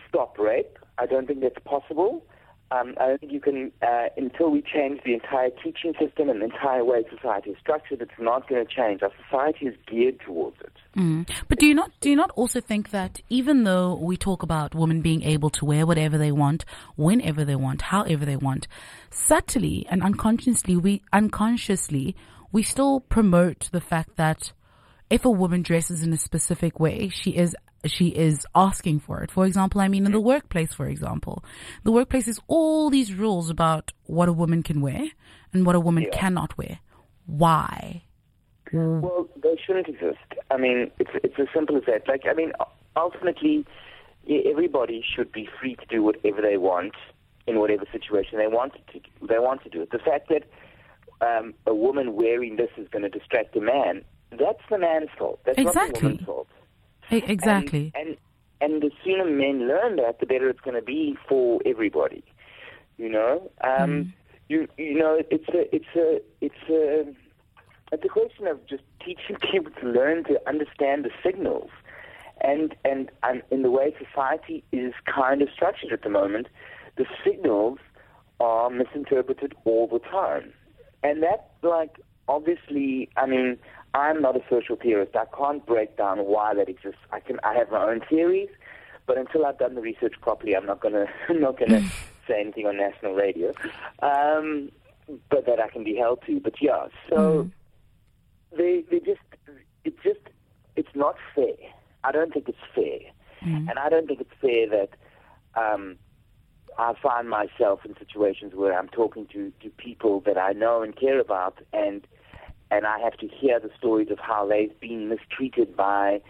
stop 0.09 0.39
rape. 0.39 0.79
I 0.99 1.07
don't 1.07 1.27
think 1.27 1.41
that's 1.41 1.63
possible. 1.65 2.25
Um, 2.73 2.95
I 3.01 3.09
don't 3.09 3.21
think 3.21 3.33
you 3.33 3.41
can, 3.41 3.73
uh, 3.83 4.09
until 4.17 4.51
we 4.51 4.63
change 4.63 5.01
the 5.05 5.15
entire 5.15 5.51
teaching 5.51 5.93
system 5.99 6.29
and 6.29 6.41
the 6.41 6.45
entire 6.45 6.85
way 6.85 7.05
society 7.15 7.51
is 7.51 7.57
structured, 7.61 8.01
it's 8.01 8.13
not 8.19 8.49
going 8.49 8.65
to 8.65 8.73
change. 8.73 9.03
Our 9.03 9.11
society 9.25 9.67
is 9.67 9.75
geared 9.89 10.21
towards 10.21 10.57
it. 10.61 10.73
Mm. 10.97 11.29
But 11.49 11.59
do 11.59 11.67
you 11.67 11.75
not 11.75 11.91
do 12.01 12.11
you 12.11 12.17
not 12.17 12.31
also 12.33 12.61
think 12.61 12.91
that 12.91 13.21
even 13.29 13.65
though 13.65 13.95
we 13.95 14.17
talk 14.17 14.43
about 14.43 14.75
women 14.75 15.01
being 15.01 15.23
able 15.23 15.51
to 15.51 15.65
wear 15.65 15.85
whatever 15.85 16.17
they 16.17 16.33
want, 16.33 16.65
whenever 16.97 17.45
they 17.45 17.57
want, 17.57 17.83
however 17.83 18.25
they 18.25 18.37
want, 18.37 18.69
subtly 19.11 19.87
and 19.91 20.03
unconsciously 20.03 20.77
we 20.77 21.03
unconsciously 21.13 22.15
we 22.53 22.63
still 22.63 23.01
promote 23.01 23.69
the 23.73 23.81
fact 23.81 24.17
that 24.17 24.53
if 25.09 25.25
a 25.25 25.31
woman 25.31 25.63
dresses 25.63 26.03
in 26.03 26.13
a 26.13 26.17
specific 26.17 26.79
way, 26.79 27.09
she 27.09 27.31
is 27.31 27.57
she 27.87 28.09
is 28.09 28.47
asking 28.55 29.01
for 29.01 29.23
it. 29.23 29.31
For 29.31 29.47
example, 29.47 29.81
I 29.81 29.89
mean 29.89 30.07
in 30.07 30.13
the 30.13 30.21
workplace, 30.21 30.73
for 30.75 30.87
example. 30.87 31.45
The 31.85 31.93
workplace 31.93 32.29
is 32.29 32.39
all 32.47 32.91
these 32.91 33.15
rules 33.15 33.51
about 33.51 33.93
what 34.05 34.29
a 34.29 34.33
woman 34.33 34.63
can 34.63 34.81
wear 34.81 35.05
and 35.53 35.65
what 35.67 35.75
a 35.75 35.81
woman 35.81 36.05
Yeah. 36.05 36.11
cannot 36.19 36.57
wear. 36.59 36.81
Why? 37.27 38.03
Well, 38.73 39.29
they 39.43 39.57
shouldn't 39.65 39.89
exist. 39.89 40.19
I 40.51 40.57
mean, 40.57 40.91
it's 40.99 41.11
it's 41.25 41.35
as 41.39 41.49
simple 41.55 41.77
as 41.77 41.85
that. 41.87 42.07
Like, 42.07 42.23
I 42.29 42.35
mean, 42.35 42.53
ultimately, 42.97 43.67
everybody 44.29 45.03
should 45.15 45.33
be 45.33 45.49
free 45.59 45.75
to 45.77 45.87
do 45.87 46.03
whatever 46.03 46.41
they 46.43 46.57
want 46.57 46.95
in 47.47 47.59
whatever 47.59 47.85
situation 47.91 48.39
they 48.39 48.47
want 48.47 48.75
to. 48.75 49.01
They 49.27 49.39
want 49.39 49.63
to 49.65 49.71
do 49.71 49.83
it. 49.83 49.91
The 49.91 49.99
fact 49.99 50.29
that 50.29 50.45
um, 51.21 51.55
a 51.67 51.75
woman 51.75 52.15
wearing 52.15 52.57
this 52.57 52.71
is 52.77 52.87
going 52.89 53.03
to 53.03 53.09
distract 53.09 53.57
a 53.57 53.61
man, 53.61 54.05
that's 54.31 54.63
the 54.71 54.79
man's 54.79 55.09
fault. 55.19 55.41
That's 55.45 55.59
not 55.59 55.75
the 55.75 56.01
woman's 56.03 56.23
fault. 56.25 56.49
Exactly. 57.11 57.93
And, 57.95 58.09
and 58.09 58.17
and 58.61 58.83
the 58.83 58.91
sooner 59.05 59.25
men 59.25 59.67
learn 59.67 59.97
that, 59.97 60.21
the 60.21 60.27
better 60.27 60.49
it's 60.49 60.61
going 60.61 60.77
to 60.77 60.83
be 60.83 61.17
for 61.29 61.61
everybody. 61.65 62.23
You 62.99 63.09
know, 63.09 63.51
um, 63.63 64.13
you 64.49 64.69
you 64.77 64.99
know, 64.99 65.23
it's 65.31 65.49
a 65.49 65.75
it's 65.75 65.97
a 65.97 66.21
it's 66.41 66.69
a 66.69 67.15
it's 67.93 68.05
a 68.05 68.09
question 68.09 68.47
of 68.47 68.65
just 68.67 68.83
teaching 69.05 69.37
people 69.51 69.73
to 69.81 69.89
learn 69.89 70.25
to 70.25 70.41
understand 70.47 71.05
the 71.05 71.11
signals, 71.25 71.71
and 72.43 72.75
and 72.85 73.11
and 73.23 73.43
in 73.51 73.63
the 73.63 73.71
way 73.71 73.95
society 73.99 74.63
is 74.73 74.93
kind 75.07 75.41
of 75.41 75.49
structured 75.55 75.93
at 75.93 76.03
the 76.03 76.11
moment, 76.11 76.49
the 76.97 77.07
signals 77.25 77.79
are 78.39 78.69
misinterpreted 78.69 79.55
all 79.65 79.87
the 79.87 80.01
time, 80.01 80.53
and 81.03 81.23
that 81.23 81.53
like 81.63 81.99
obviously, 82.29 83.09
I 83.17 83.27
mean, 83.27 83.59
I'm 83.95 84.23
not 84.23 84.37
a 84.37 84.43
social 84.49 84.77
theorist. 84.77 85.17
I 85.17 85.25
can't 85.37 85.65
break 85.67 85.97
down 85.97 86.19
why 86.19 86.55
that 86.55 86.69
exists. 86.69 87.01
I 87.13 87.21
can 87.21 87.41
I 87.43 87.55
have 87.55 87.71
my 87.71 87.83
own 87.83 88.01
theories, 88.09 88.51
but 89.07 89.19
until 89.19 89.45
I've 89.45 89.59
done 89.59 89.75
the 89.75 89.81
research 89.81 90.15
properly, 90.21 90.57
I'm 90.57 90.67
not 90.67 90.81
gonna 90.81 91.07
I'm 91.29 91.41
not 91.41 91.59
gonna 91.59 91.83
say 92.29 92.41
anything 92.41 92.67
on 92.67 92.77
national 92.77 93.15
radio. 93.15 93.53
Um, 94.03 94.71
but 95.29 95.45
that 95.47 95.59
I 95.59 95.69
can 95.69 95.83
be 95.83 95.97
held 95.97 96.23
to. 96.27 96.39
But 96.41 96.55
yeah, 96.61 96.87
so 97.09 97.51
they 98.57 98.85
they 98.91 99.01
just 99.01 99.21
it 99.85 99.95
just 100.03 100.21
it's 100.77 100.95
not 100.95 101.17
fair. 101.35 101.57
I 102.05 102.13
don't 102.13 102.33
think 102.33 102.49
it's 102.49 102.59
fair, 102.75 103.01
and 103.69 103.79
I 103.79 103.89
don't 103.89 104.07
think 104.07 104.21
it's 104.21 104.31
fair 104.41 104.69
that 104.69 104.91
um, 105.61 105.97
I 106.79 106.95
find 107.03 107.29
myself 107.29 107.81
in 107.85 107.95
situations 107.99 108.55
where 108.55 108.79
I'm 108.79 108.89
talking 108.89 109.27
to, 109.33 109.53
to 109.63 109.69
people 109.71 110.21
that 110.21 110.39
I 110.39 110.53
know 110.53 110.83
and 110.83 110.97
care 110.97 111.21
about, 111.21 111.59
and 111.73 112.07
and 112.71 112.87
I 112.87 112.99
have 113.01 113.17
to 113.19 113.29
hear 113.29 113.59
the 113.61 113.71
stories 113.79 114.11
of 114.11 114.19
how 114.19 114.47
they've 114.47 114.79
been 114.81 115.09
mistreated 115.09 115.77
by 115.77 116.21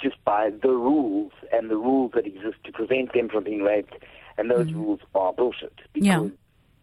just 0.00 0.22
by 0.24 0.50
the 0.62 0.68
rules 0.70 1.32
and 1.52 1.70
the 1.70 1.76
rules 1.76 2.10
that 2.14 2.26
exist 2.26 2.56
to 2.64 2.72
prevent 2.72 3.12
them 3.12 3.28
from 3.28 3.44
being 3.44 3.62
raped, 3.62 3.94
and 4.36 4.50
those 4.50 4.72
rules 4.72 5.00
are 5.14 5.32
bullshit 5.32 5.78
because 5.92 6.06
Yeah. 6.06 6.28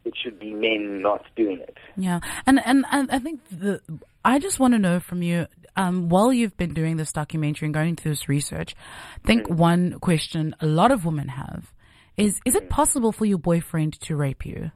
it 0.06 0.14
should 0.16 0.40
be 0.40 0.54
men 0.54 1.02
not 1.02 1.26
doing 1.36 1.60
it. 1.60 1.78
Yeah, 1.98 2.20
and 2.46 2.60
and, 2.66 2.86
and 2.92 3.12
I 3.12 3.20
think 3.20 3.42
the 3.52 3.82
I 4.24 4.40
just 4.40 4.60
want 4.60 4.74
to 4.74 4.80
know 4.80 5.00
from 5.00 5.22
you. 5.22 5.48
Um, 5.76 6.10
while 6.10 6.34
you've 6.34 6.58
been 6.58 6.74
doing 6.74 6.98
this 6.98 7.14
documentary 7.14 7.68
and 7.68 7.74
going 7.74 7.96
through 7.96 8.12
this 8.12 8.28
research, 8.28 8.76
I 9.24 9.28
think 9.28 9.50
one 9.50 10.00
question 10.00 10.56
a 10.60 10.66
lot 10.66 10.92
of 10.92 11.06
women 11.06 11.30
have 11.30 11.72
is: 12.18 12.40
Is 12.46 12.56
it 12.56 12.70
possible 12.70 13.12
for 13.12 13.26
your 13.26 13.38
boyfriend 13.38 14.00
to 14.02 14.16
rape 14.16 14.46
you? 14.46 14.72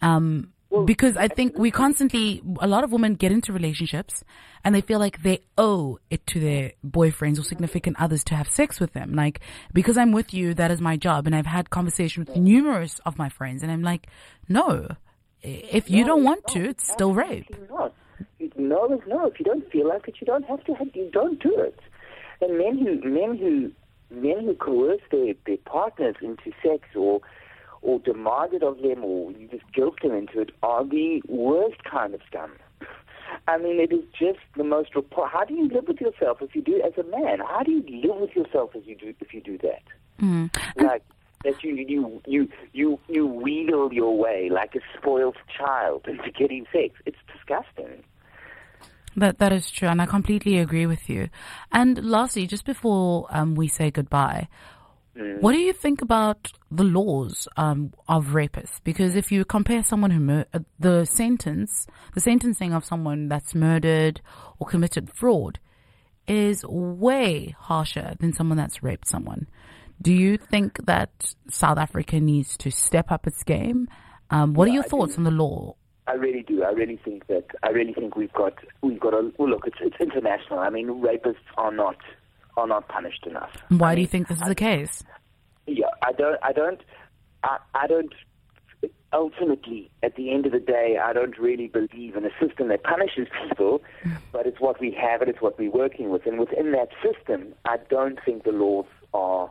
Um, 0.00 0.52
because 0.84 1.16
I 1.16 1.28
think 1.28 1.58
we 1.58 1.70
constantly, 1.70 2.42
a 2.60 2.66
lot 2.66 2.84
of 2.84 2.92
women 2.92 3.14
get 3.14 3.32
into 3.32 3.52
relationships 3.52 4.22
and 4.64 4.74
they 4.74 4.80
feel 4.80 4.98
like 4.98 5.22
they 5.22 5.40
owe 5.58 5.98
it 6.10 6.26
to 6.28 6.40
their 6.40 6.72
boyfriends 6.86 7.38
or 7.38 7.42
significant 7.42 7.96
others 7.98 8.22
to 8.24 8.34
have 8.34 8.48
sex 8.48 8.78
with 8.78 8.92
them. 8.92 9.14
Like, 9.14 9.40
because 9.72 9.98
I'm 9.98 10.12
with 10.12 10.32
you, 10.32 10.54
that 10.54 10.70
is 10.70 10.80
my 10.80 10.96
job. 10.96 11.26
And 11.26 11.34
I've 11.34 11.46
had 11.46 11.70
conversations 11.70 12.28
with 12.28 12.36
numerous 12.36 13.00
of 13.04 13.18
my 13.18 13.28
friends 13.28 13.62
and 13.62 13.72
I'm 13.72 13.82
like, 13.82 14.06
no, 14.48 14.88
if 15.42 15.90
you 15.90 16.04
don't 16.04 16.24
want 16.24 16.46
to, 16.48 16.68
it's 16.68 16.90
still 16.90 17.14
rape. 17.14 17.46
Not. 17.70 17.94
No 18.56 19.00
no. 19.06 19.26
If 19.26 19.38
you 19.38 19.44
don't 19.44 19.70
feel 19.70 19.88
like 19.88 20.06
it, 20.06 20.16
you 20.20 20.26
don't 20.26 20.44
have 20.44 20.62
to. 20.64 20.74
Have, 20.74 20.88
you 20.94 21.10
don't 21.10 21.42
do 21.42 21.58
it. 21.58 21.78
And 22.42 22.58
men 22.58 22.76
who 22.78 23.08
men 23.08 23.36
who 23.38 23.72
men 24.10 24.44
who 24.44 24.54
coerce 24.54 25.00
their, 25.10 25.34
their 25.46 25.56
partners 25.58 26.16
into 26.20 26.52
sex 26.62 26.84
or 26.94 27.20
or 27.82 27.98
demand 28.00 28.54
it 28.54 28.62
of 28.62 28.80
them 28.82 29.04
or 29.04 29.32
you 29.32 29.48
just 29.48 29.64
guilt 29.72 29.96
them 30.02 30.12
into 30.12 30.40
it 30.40 30.50
are 30.62 30.84
the 30.84 31.22
worst 31.28 31.82
kind 31.84 32.14
of 32.14 32.20
scum. 32.28 32.52
I 33.46 33.58
mean, 33.58 33.80
it 33.80 33.92
is 33.92 34.04
just 34.18 34.40
the 34.56 34.64
most 34.64 34.94
report. 34.94 35.30
How 35.30 35.44
do 35.44 35.54
you 35.54 35.68
live 35.68 35.84
with 35.86 36.00
yourself 36.00 36.38
if 36.40 36.54
you 36.54 36.62
do 36.62 36.82
as 36.84 36.92
a 36.98 37.08
man? 37.08 37.38
How 37.40 37.62
do 37.62 37.72
you 37.72 37.82
live 38.02 38.20
with 38.20 38.34
yourself 38.34 38.70
as 38.76 38.82
you 38.86 38.96
do 38.96 39.14
if 39.20 39.32
you 39.32 39.40
do 39.40 39.58
that? 39.58 39.82
Mm. 40.20 40.54
Like 40.76 41.02
that 41.44 41.62
you 41.62 41.74
you 41.74 42.22
you 42.26 42.48
you 42.72 42.98
you 43.08 43.26
wheedle 43.26 43.92
your 43.92 44.16
way 44.16 44.50
like 44.50 44.74
a 44.74 44.80
spoiled 44.98 45.36
child 45.56 46.06
into 46.06 46.30
getting 46.30 46.66
sex. 46.72 46.94
It's 47.06 47.16
disgusting. 47.32 48.04
That 49.16 49.38
that 49.38 49.52
is 49.52 49.70
true, 49.70 49.88
and 49.88 50.00
I 50.00 50.06
completely 50.06 50.58
agree 50.58 50.86
with 50.86 51.08
you. 51.08 51.30
And 51.72 52.04
lastly, 52.04 52.46
just 52.46 52.64
before 52.64 53.26
um, 53.30 53.54
we 53.54 53.68
say 53.68 53.90
goodbye, 53.90 54.48
Mm. 55.16 55.40
what 55.40 55.52
do 55.52 55.58
you 55.58 55.72
think 55.72 56.02
about 56.02 56.52
the 56.70 56.84
laws 56.84 57.48
um, 57.56 57.92
of 58.08 58.26
rapists? 58.26 58.80
Because 58.84 59.16
if 59.16 59.32
you 59.32 59.44
compare 59.44 59.82
someone 59.82 60.12
who 60.12 60.20
mur- 60.20 60.46
uh, 60.54 60.60
the 60.78 61.04
sentence, 61.04 61.86
the 62.14 62.20
sentencing 62.20 62.72
of 62.72 62.84
someone 62.84 63.28
that's 63.28 63.54
murdered 63.54 64.20
or 64.58 64.66
committed 64.66 65.10
fraud 65.12 65.58
is 66.28 66.64
way 66.64 67.56
harsher 67.58 68.14
than 68.20 68.32
someone 68.32 68.56
that's 68.56 68.82
raped 68.82 69.08
someone. 69.08 69.48
Do 70.00 70.12
you 70.12 70.36
think 70.36 70.86
that 70.86 71.34
South 71.50 71.76
Africa 71.76 72.20
needs 72.20 72.56
to 72.58 72.70
step 72.70 73.10
up 73.10 73.26
its 73.26 73.42
game? 73.42 73.88
Um, 74.30 74.54
what 74.54 74.68
are 74.68 74.72
your 74.72 74.84
I 74.84 74.88
thoughts 74.88 75.18
on 75.18 75.24
the 75.24 75.30
law? 75.30 75.74
I 76.06 76.14
really 76.14 76.42
do. 76.42 76.62
I 76.64 76.70
really 76.70 76.98
think 77.04 77.26
that. 77.26 77.44
I 77.62 77.70
really 77.70 77.92
think 77.92 78.16
we've 78.16 78.32
got 78.32 78.54
we've 78.82 78.98
got 78.98 79.12
a 79.12 79.30
well, 79.38 79.50
look. 79.50 79.66
It's 79.66 79.76
it's 79.80 79.96
international. 80.00 80.58
I 80.58 80.70
mean, 80.70 80.88
rapists 81.02 81.36
are 81.56 81.72
not 81.72 81.96
are 82.60 82.66
not 82.66 82.88
punished 82.88 83.26
enough. 83.26 83.50
Why 83.68 83.92
I 83.92 83.94
do 83.96 84.00
you 84.02 84.06
think 84.06 84.28
this 84.28 84.40
is 84.40 84.48
the 84.48 84.54
case? 84.54 85.02
Yeah, 85.66 85.86
I 86.02 86.12
don't. 86.12 86.38
I 86.42 86.52
don't. 86.52 86.80
I, 87.42 87.58
I 87.74 87.86
don't. 87.86 88.12
Ultimately, 89.12 89.90
at 90.04 90.14
the 90.14 90.32
end 90.32 90.46
of 90.46 90.52
the 90.52 90.60
day, 90.60 90.96
I 91.02 91.12
don't 91.12 91.36
really 91.36 91.66
believe 91.66 92.14
in 92.14 92.24
a 92.24 92.30
system 92.40 92.68
that 92.68 92.84
punishes 92.84 93.26
people, 93.48 93.82
but 94.30 94.46
it's 94.46 94.60
what 94.60 94.80
we 94.80 94.92
have 94.92 95.20
and 95.20 95.28
it's 95.28 95.40
what 95.40 95.58
we're 95.58 95.70
working 95.70 96.10
with. 96.10 96.26
And 96.26 96.38
within 96.38 96.70
that 96.72 96.90
system, 97.02 97.54
I 97.64 97.78
don't 97.88 98.18
think 98.24 98.44
the 98.44 98.52
laws 98.52 98.86
are 99.12 99.50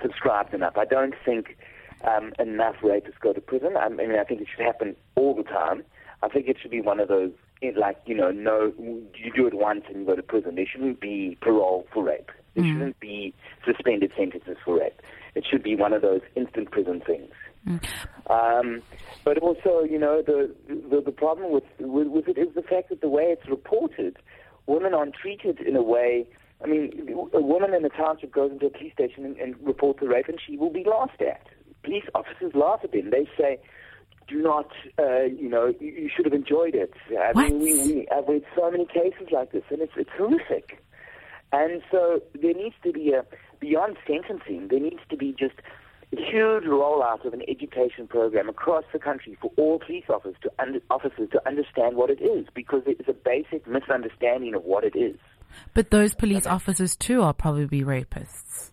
subscribed 0.00 0.54
enough. 0.54 0.76
I 0.76 0.84
don't 0.84 1.14
think 1.24 1.56
um, 2.04 2.32
enough 2.38 2.76
rapists 2.82 3.18
go 3.20 3.32
to 3.32 3.40
prison. 3.40 3.76
I 3.76 3.88
mean, 3.88 4.12
I 4.12 4.24
think 4.24 4.40
it 4.40 4.46
should 4.54 4.64
happen 4.64 4.94
all 5.16 5.34
the 5.34 5.42
time. 5.42 5.82
I 6.22 6.28
think 6.28 6.46
it 6.46 6.56
should 6.60 6.70
be 6.70 6.80
one 6.80 7.00
of 7.00 7.08
those, 7.08 7.32
like, 7.76 7.98
you 8.06 8.14
know, 8.14 8.30
no, 8.30 8.72
you 8.78 9.32
do 9.34 9.48
it 9.48 9.54
once 9.54 9.84
and 9.88 10.00
you 10.00 10.06
go 10.06 10.14
to 10.14 10.22
prison. 10.22 10.54
There 10.54 10.66
shouldn't 10.70 11.00
be 11.00 11.36
parole 11.40 11.86
for 11.92 12.04
rape. 12.04 12.30
There 12.54 12.64
shouldn't 12.72 13.00
be 13.00 13.34
suspended 13.64 14.12
sentences 14.16 14.56
for 14.64 14.78
rape. 14.78 15.00
It 15.34 15.46
should 15.50 15.62
be 15.62 15.74
one 15.76 15.92
of 15.94 16.02
those 16.02 16.20
instant 16.36 16.70
prison 16.70 17.00
things. 17.06 17.30
Um, 18.28 18.82
but 19.24 19.38
also, 19.38 19.82
you 19.88 19.98
know, 19.98 20.22
the 20.22 20.54
the, 20.68 21.00
the 21.00 21.12
problem 21.12 21.52
with, 21.52 21.64
with 21.78 22.08
with 22.08 22.28
it 22.28 22.36
is 22.38 22.54
the 22.54 22.62
fact 22.62 22.88
that 22.90 23.00
the 23.00 23.08
way 23.08 23.24
it's 23.24 23.48
reported, 23.48 24.18
women 24.66 24.92
aren't 24.94 25.14
treated 25.14 25.60
in 25.60 25.76
a 25.76 25.82
way. 25.82 26.26
I 26.62 26.66
mean, 26.66 27.16
a 27.32 27.40
woman 27.40 27.74
in 27.74 27.84
a 27.84 27.88
township 27.88 28.32
goes 28.32 28.52
into 28.52 28.66
a 28.66 28.70
police 28.70 28.92
station 28.92 29.24
and, 29.24 29.36
and 29.36 29.54
reports 29.62 30.00
a 30.02 30.06
rape, 30.06 30.28
and 30.28 30.38
she 30.44 30.56
will 30.56 30.70
be 30.72 30.84
laughed 30.84 31.20
at. 31.22 31.46
Police 31.82 32.04
officers 32.14 32.52
laugh 32.54 32.80
at 32.84 32.92
them. 32.92 33.10
They 33.10 33.26
say, 33.38 33.58
"Do 34.28 34.40
not, 34.42 34.70
uh, 34.98 35.22
you 35.22 35.48
know, 35.48 35.72
you, 35.80 35.88
you 35.88 36.10
should 36.14 36.24
have 36.26 36.34
enjoyed 36.34 36.74
it." 36.74 36.92
I 37.10 37.32
What? 37.32 37.50
mean, 37.50 37.58
we, 37.60 37.72
we 37.94 38.08
I've 38.14 38.28
read 38.28 38.44
so 38.56 38.70
many 38.70 38.86
cases 38.86 39.28
like 39.32 39.50
this, 39.52 39.64
and 39.70 39.80
it's 39.80 39.92
it's 39.96 40.10
horrific. 40.16 40.84
And 41.52 41.82
so 41.90 42.22
there 42.40 42.54
needs 42.54 42.74
to 42.82 42.92
be 42.92 43.12
a 43.12 43.24
beyond 43.60 43.96
sentencing. 44.06 44.68
There 44.68 44.80
needs 44.80 45.00
to 45.10 45.16
be 45.16 45.34
just 45.38 45.54
a 46.12 46.16
huge 46.16 46.64
rollout 46.64 47.24
of 47.24 47.32
an 47.32 47.42
education 47.48 48.06
program 48.08 48.48
across 48.48 48.84
the 48.92 48.98
country 48.98 49.36
for 49.40 49.50
all 49.56 49.78
police 49.78 50.04
officers 50.08 50.36
to 50.42 50.52
under, 50.58 50.80
officers 50.90 51.28
to 51.32 51.46
understand 51.46 51.96
what 51.96 52.10
it 52.10 52.20
is, 52.20 52.46
because 52.54 52.82
it 52.86 53.00
is 53.00 53.06
a 53.08 53.12
basic 53.12 53.66
misunderstanding 53.66 54.54
of 54.54 54.64
what 54.64 54.84
it 54.84 54.96
is. 54.96 55.16
But 55.74 55.90
those 55.90 56.14
police 56.14 56.46
officers 56.46 56.96
too 56.96 57.22
are 57.22 57.34
probably 57.34 57.82
rapists 57.82 58.71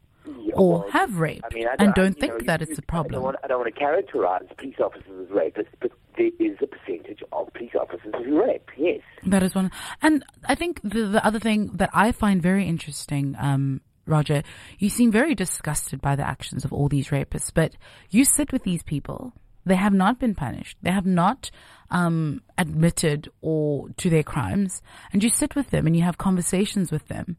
or 0.54 0.90
have 0.92 1.20
raped 1.20 1.46
I 1.52 1.54
mean, 1.54 1.68
I 1.68 1.76
and 1.80 1.94
don't 1.94 2.16
you 2.16 2.22
think 2.22 2.34
know, 2.34 2.46
that 2.48 2.62
you- 2.62 2.68
it's 2.70 2.80
a 2.80 2.82
I 2.82 2.86
problem. 2.86 3.14
don't, 3.14 3.24
want, 3.24 3.36
I 3.44 3.48
don't 3.48 3.60
want 3.60 3.74
to 3.74 3.80
characterize 3.80 4.44
police 4.58 4.76
officers 4.80 5.28
as 5.30 5.36
rapists, 5.36 5.68
but 5.82 5.92
there 6.18 6.32
is 6.40 6.58
a 6.62 6.68
percentage 6.68 7.22
of 7.32 7.54
police 7.54 7.72
officers 7.80 8.14
who 8.26 8.42
rape. 8.42 8.70
Yes. 8.78 9.02
That 9.26 9.44
is 9.44 9.56
one. 9.56 9.72
And 10.02 10.24
I 10.46 10.56
think 10.56 10.82
the, 10.84 11.06
the 11.08 11.26
other 11.26 11.40
thing 11.40 11.72
that 11.76 11.90
I 11.94 12.12
find 12.12 12.42
very 12.42 12.66
interesting, 12.68 13.36
um, 13.40 13.82
Roger, 14.06 14.44
you 14.80 14.90
seem 14.90 15.12
very 15.12 15.36
disgusted 15.36 16.02
by 16.02 16.16
the 16.16 16.28
actions 16.28 16.66
of 16.66 16.74
all 16.74 16.90
these 16.90 17.10
rapists, 17.10 17.52
but 17.54 17.74
you 18.10 18.26
sit 18.26 18.52
with 18.52 18.64
these 18.64 18.84
people. 18.84 19.34
They 19.66 19.76
have 19.76 19.94
not 19.94 20.20
been 20.20 20.34
punished. 20.36 20.78
They 20.82 20.90
have 20.92 21.06
not 21.06 21.52
um, 21.92 22.42
admitted 22.58 23.30
or 23.42 23.90
to 23.98 24.10
their 24.10 24.24
crimes, 24.24 24.82
and 25.14 25.24
you 25.24 25.30
sit 25.30 25.56
with 25.56 25.70
them 25.70 25.86
and 25.86 25.96
you 25.96 26.02
have 26.04 26.18
conversations 26.18 26.92
with 26.92 27.08
them, 27.08 27.38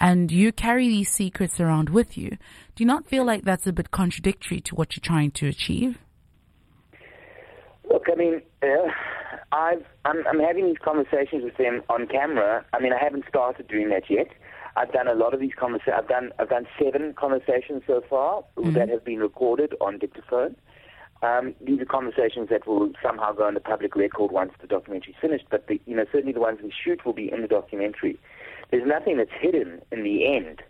and 0.00 0.32
you 0.32 0.50
carry 0.50 0.88
these 0.88 1.10
secrets 1.10 1.60
around 1.60 1.90
with 1.90 2.16
you. 2.16 2.30
Do 2.30 2.82
you 2.82 2.86
not 2.86 3.06
feel 3.06 3.24
like 3.24 3.44
that's 3.44 3.66
a 3.66 3.72
bit 3.72 3.90
contradictory 3.90 4.60
to 4.62 4.74
what 4.74 4.96
you're 4.96 5.02
trying 5.02 5.30
to 5.32 5.46
achieve? 5.46 5.98
Look, 7.88 8.06
I 8.10 8.14
mean, 8.14 8.40
uh, 8.62 8.66
I've, 9.52 9.84
I'm, 10.04 10.26
I'm 10.26 10.40
having 10.40 10.66
these 10.66 10.78
conversations 10.82 11.44
with 11.44 11.56
them 11.56 11.82
on 11.88 12.06
camera. 12.06 12.64
I 12.72 12.80
mean, 12.80 12.92
I 12.92 13.02
haven't 13.02 13.24
started 13.28 13.68
doing 13.68 13.90
that 13.90 14.04
yet. 14.08 14.28
I've 14.76 14.92
done 14.92 15.08
a 15.08 15.14
lot 15.14 15.34
of 15.34 15.40
these 15.40 15.52
conversations. 15.58 15.96
I've 15.98 16.08
done 16.08 16.30
I've 16.38 16.48
done 16.48 16.66
seven 16.80 17.12
conversations 17.14 17.82
so 17.86 18.02
far 18.08 18.44
that 18.56 18.88
have 18.88 19.04
been 19.04 19.18
recorded 19.18 19.74
on 19.80 19.98
dictaphone. 19.98 20.54
Um, 21.22 21.54
these 21.60 21.80
are 21.80 21.84
conversations 21.84 22.48
that 22.50 22.66
will 22.66 22.92
somehow 23.02 23.32
go 23.32 23.44
on 23.44 23.54
the 23.54 23.60
public 23.60 23.94
record 23.94 24.30
once 24.30 24.52
the 24.60 24.66
documentary's 24.66 25.16
finished. 25.20 25.44
But 25.50 25.66
the, 25.66 25.80
you 25.86 25.96
know, 25.96 26.04
certainly 26.10 26.32
the 26.32 26.40
ones 26.40 26.60
we 26.62 26.72
shoot 26.72 27.04
will 27.04 27.12
be 27.12 27.30
in 27.30 27.42
the 27.42 27.48
documentary. 27.48 28.18
There's 28.70 28.86
nothing 28.86 29.16
that's 29.16 29.30
hidden 29.40 29.80
in 29.90 30.04
the 30.04 30.26
end. 30.26 30.62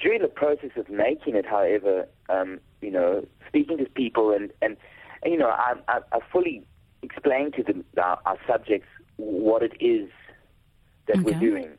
During 0.00 0.22
the 0.22 0.28
process 0.28 0.70
of 0.76 0.88
making 0.88 1.36
it, 1.36 1.46
however, 1.46 2.08
um, 2.28 2.60
you 2.80 2.90
know, 2.90 3.26
speaking 3.46 3.78
to 3.78 3.84
people 3.84 4.32
and 4.32 4.50
and, 4.62 4.76
and 5.22 5.32
you 5.32 5.38
know, 5.38 5.48
I, 5.48 5.74
I, 5.88 6.00
I 6.12 6.18
fully 6.32 6.64
explain 7.02 7.52
to 7.52 7.62
them 7.62 7.84
our, 8.02 8.18
our 8.24 8.38
subjects 8.46 8.88
what 9.16 9.62
it 9.62 9.72
is 9.80 10.08
that 11.06 11.18
we're 11.22 11.38
doing. 11.38 11.70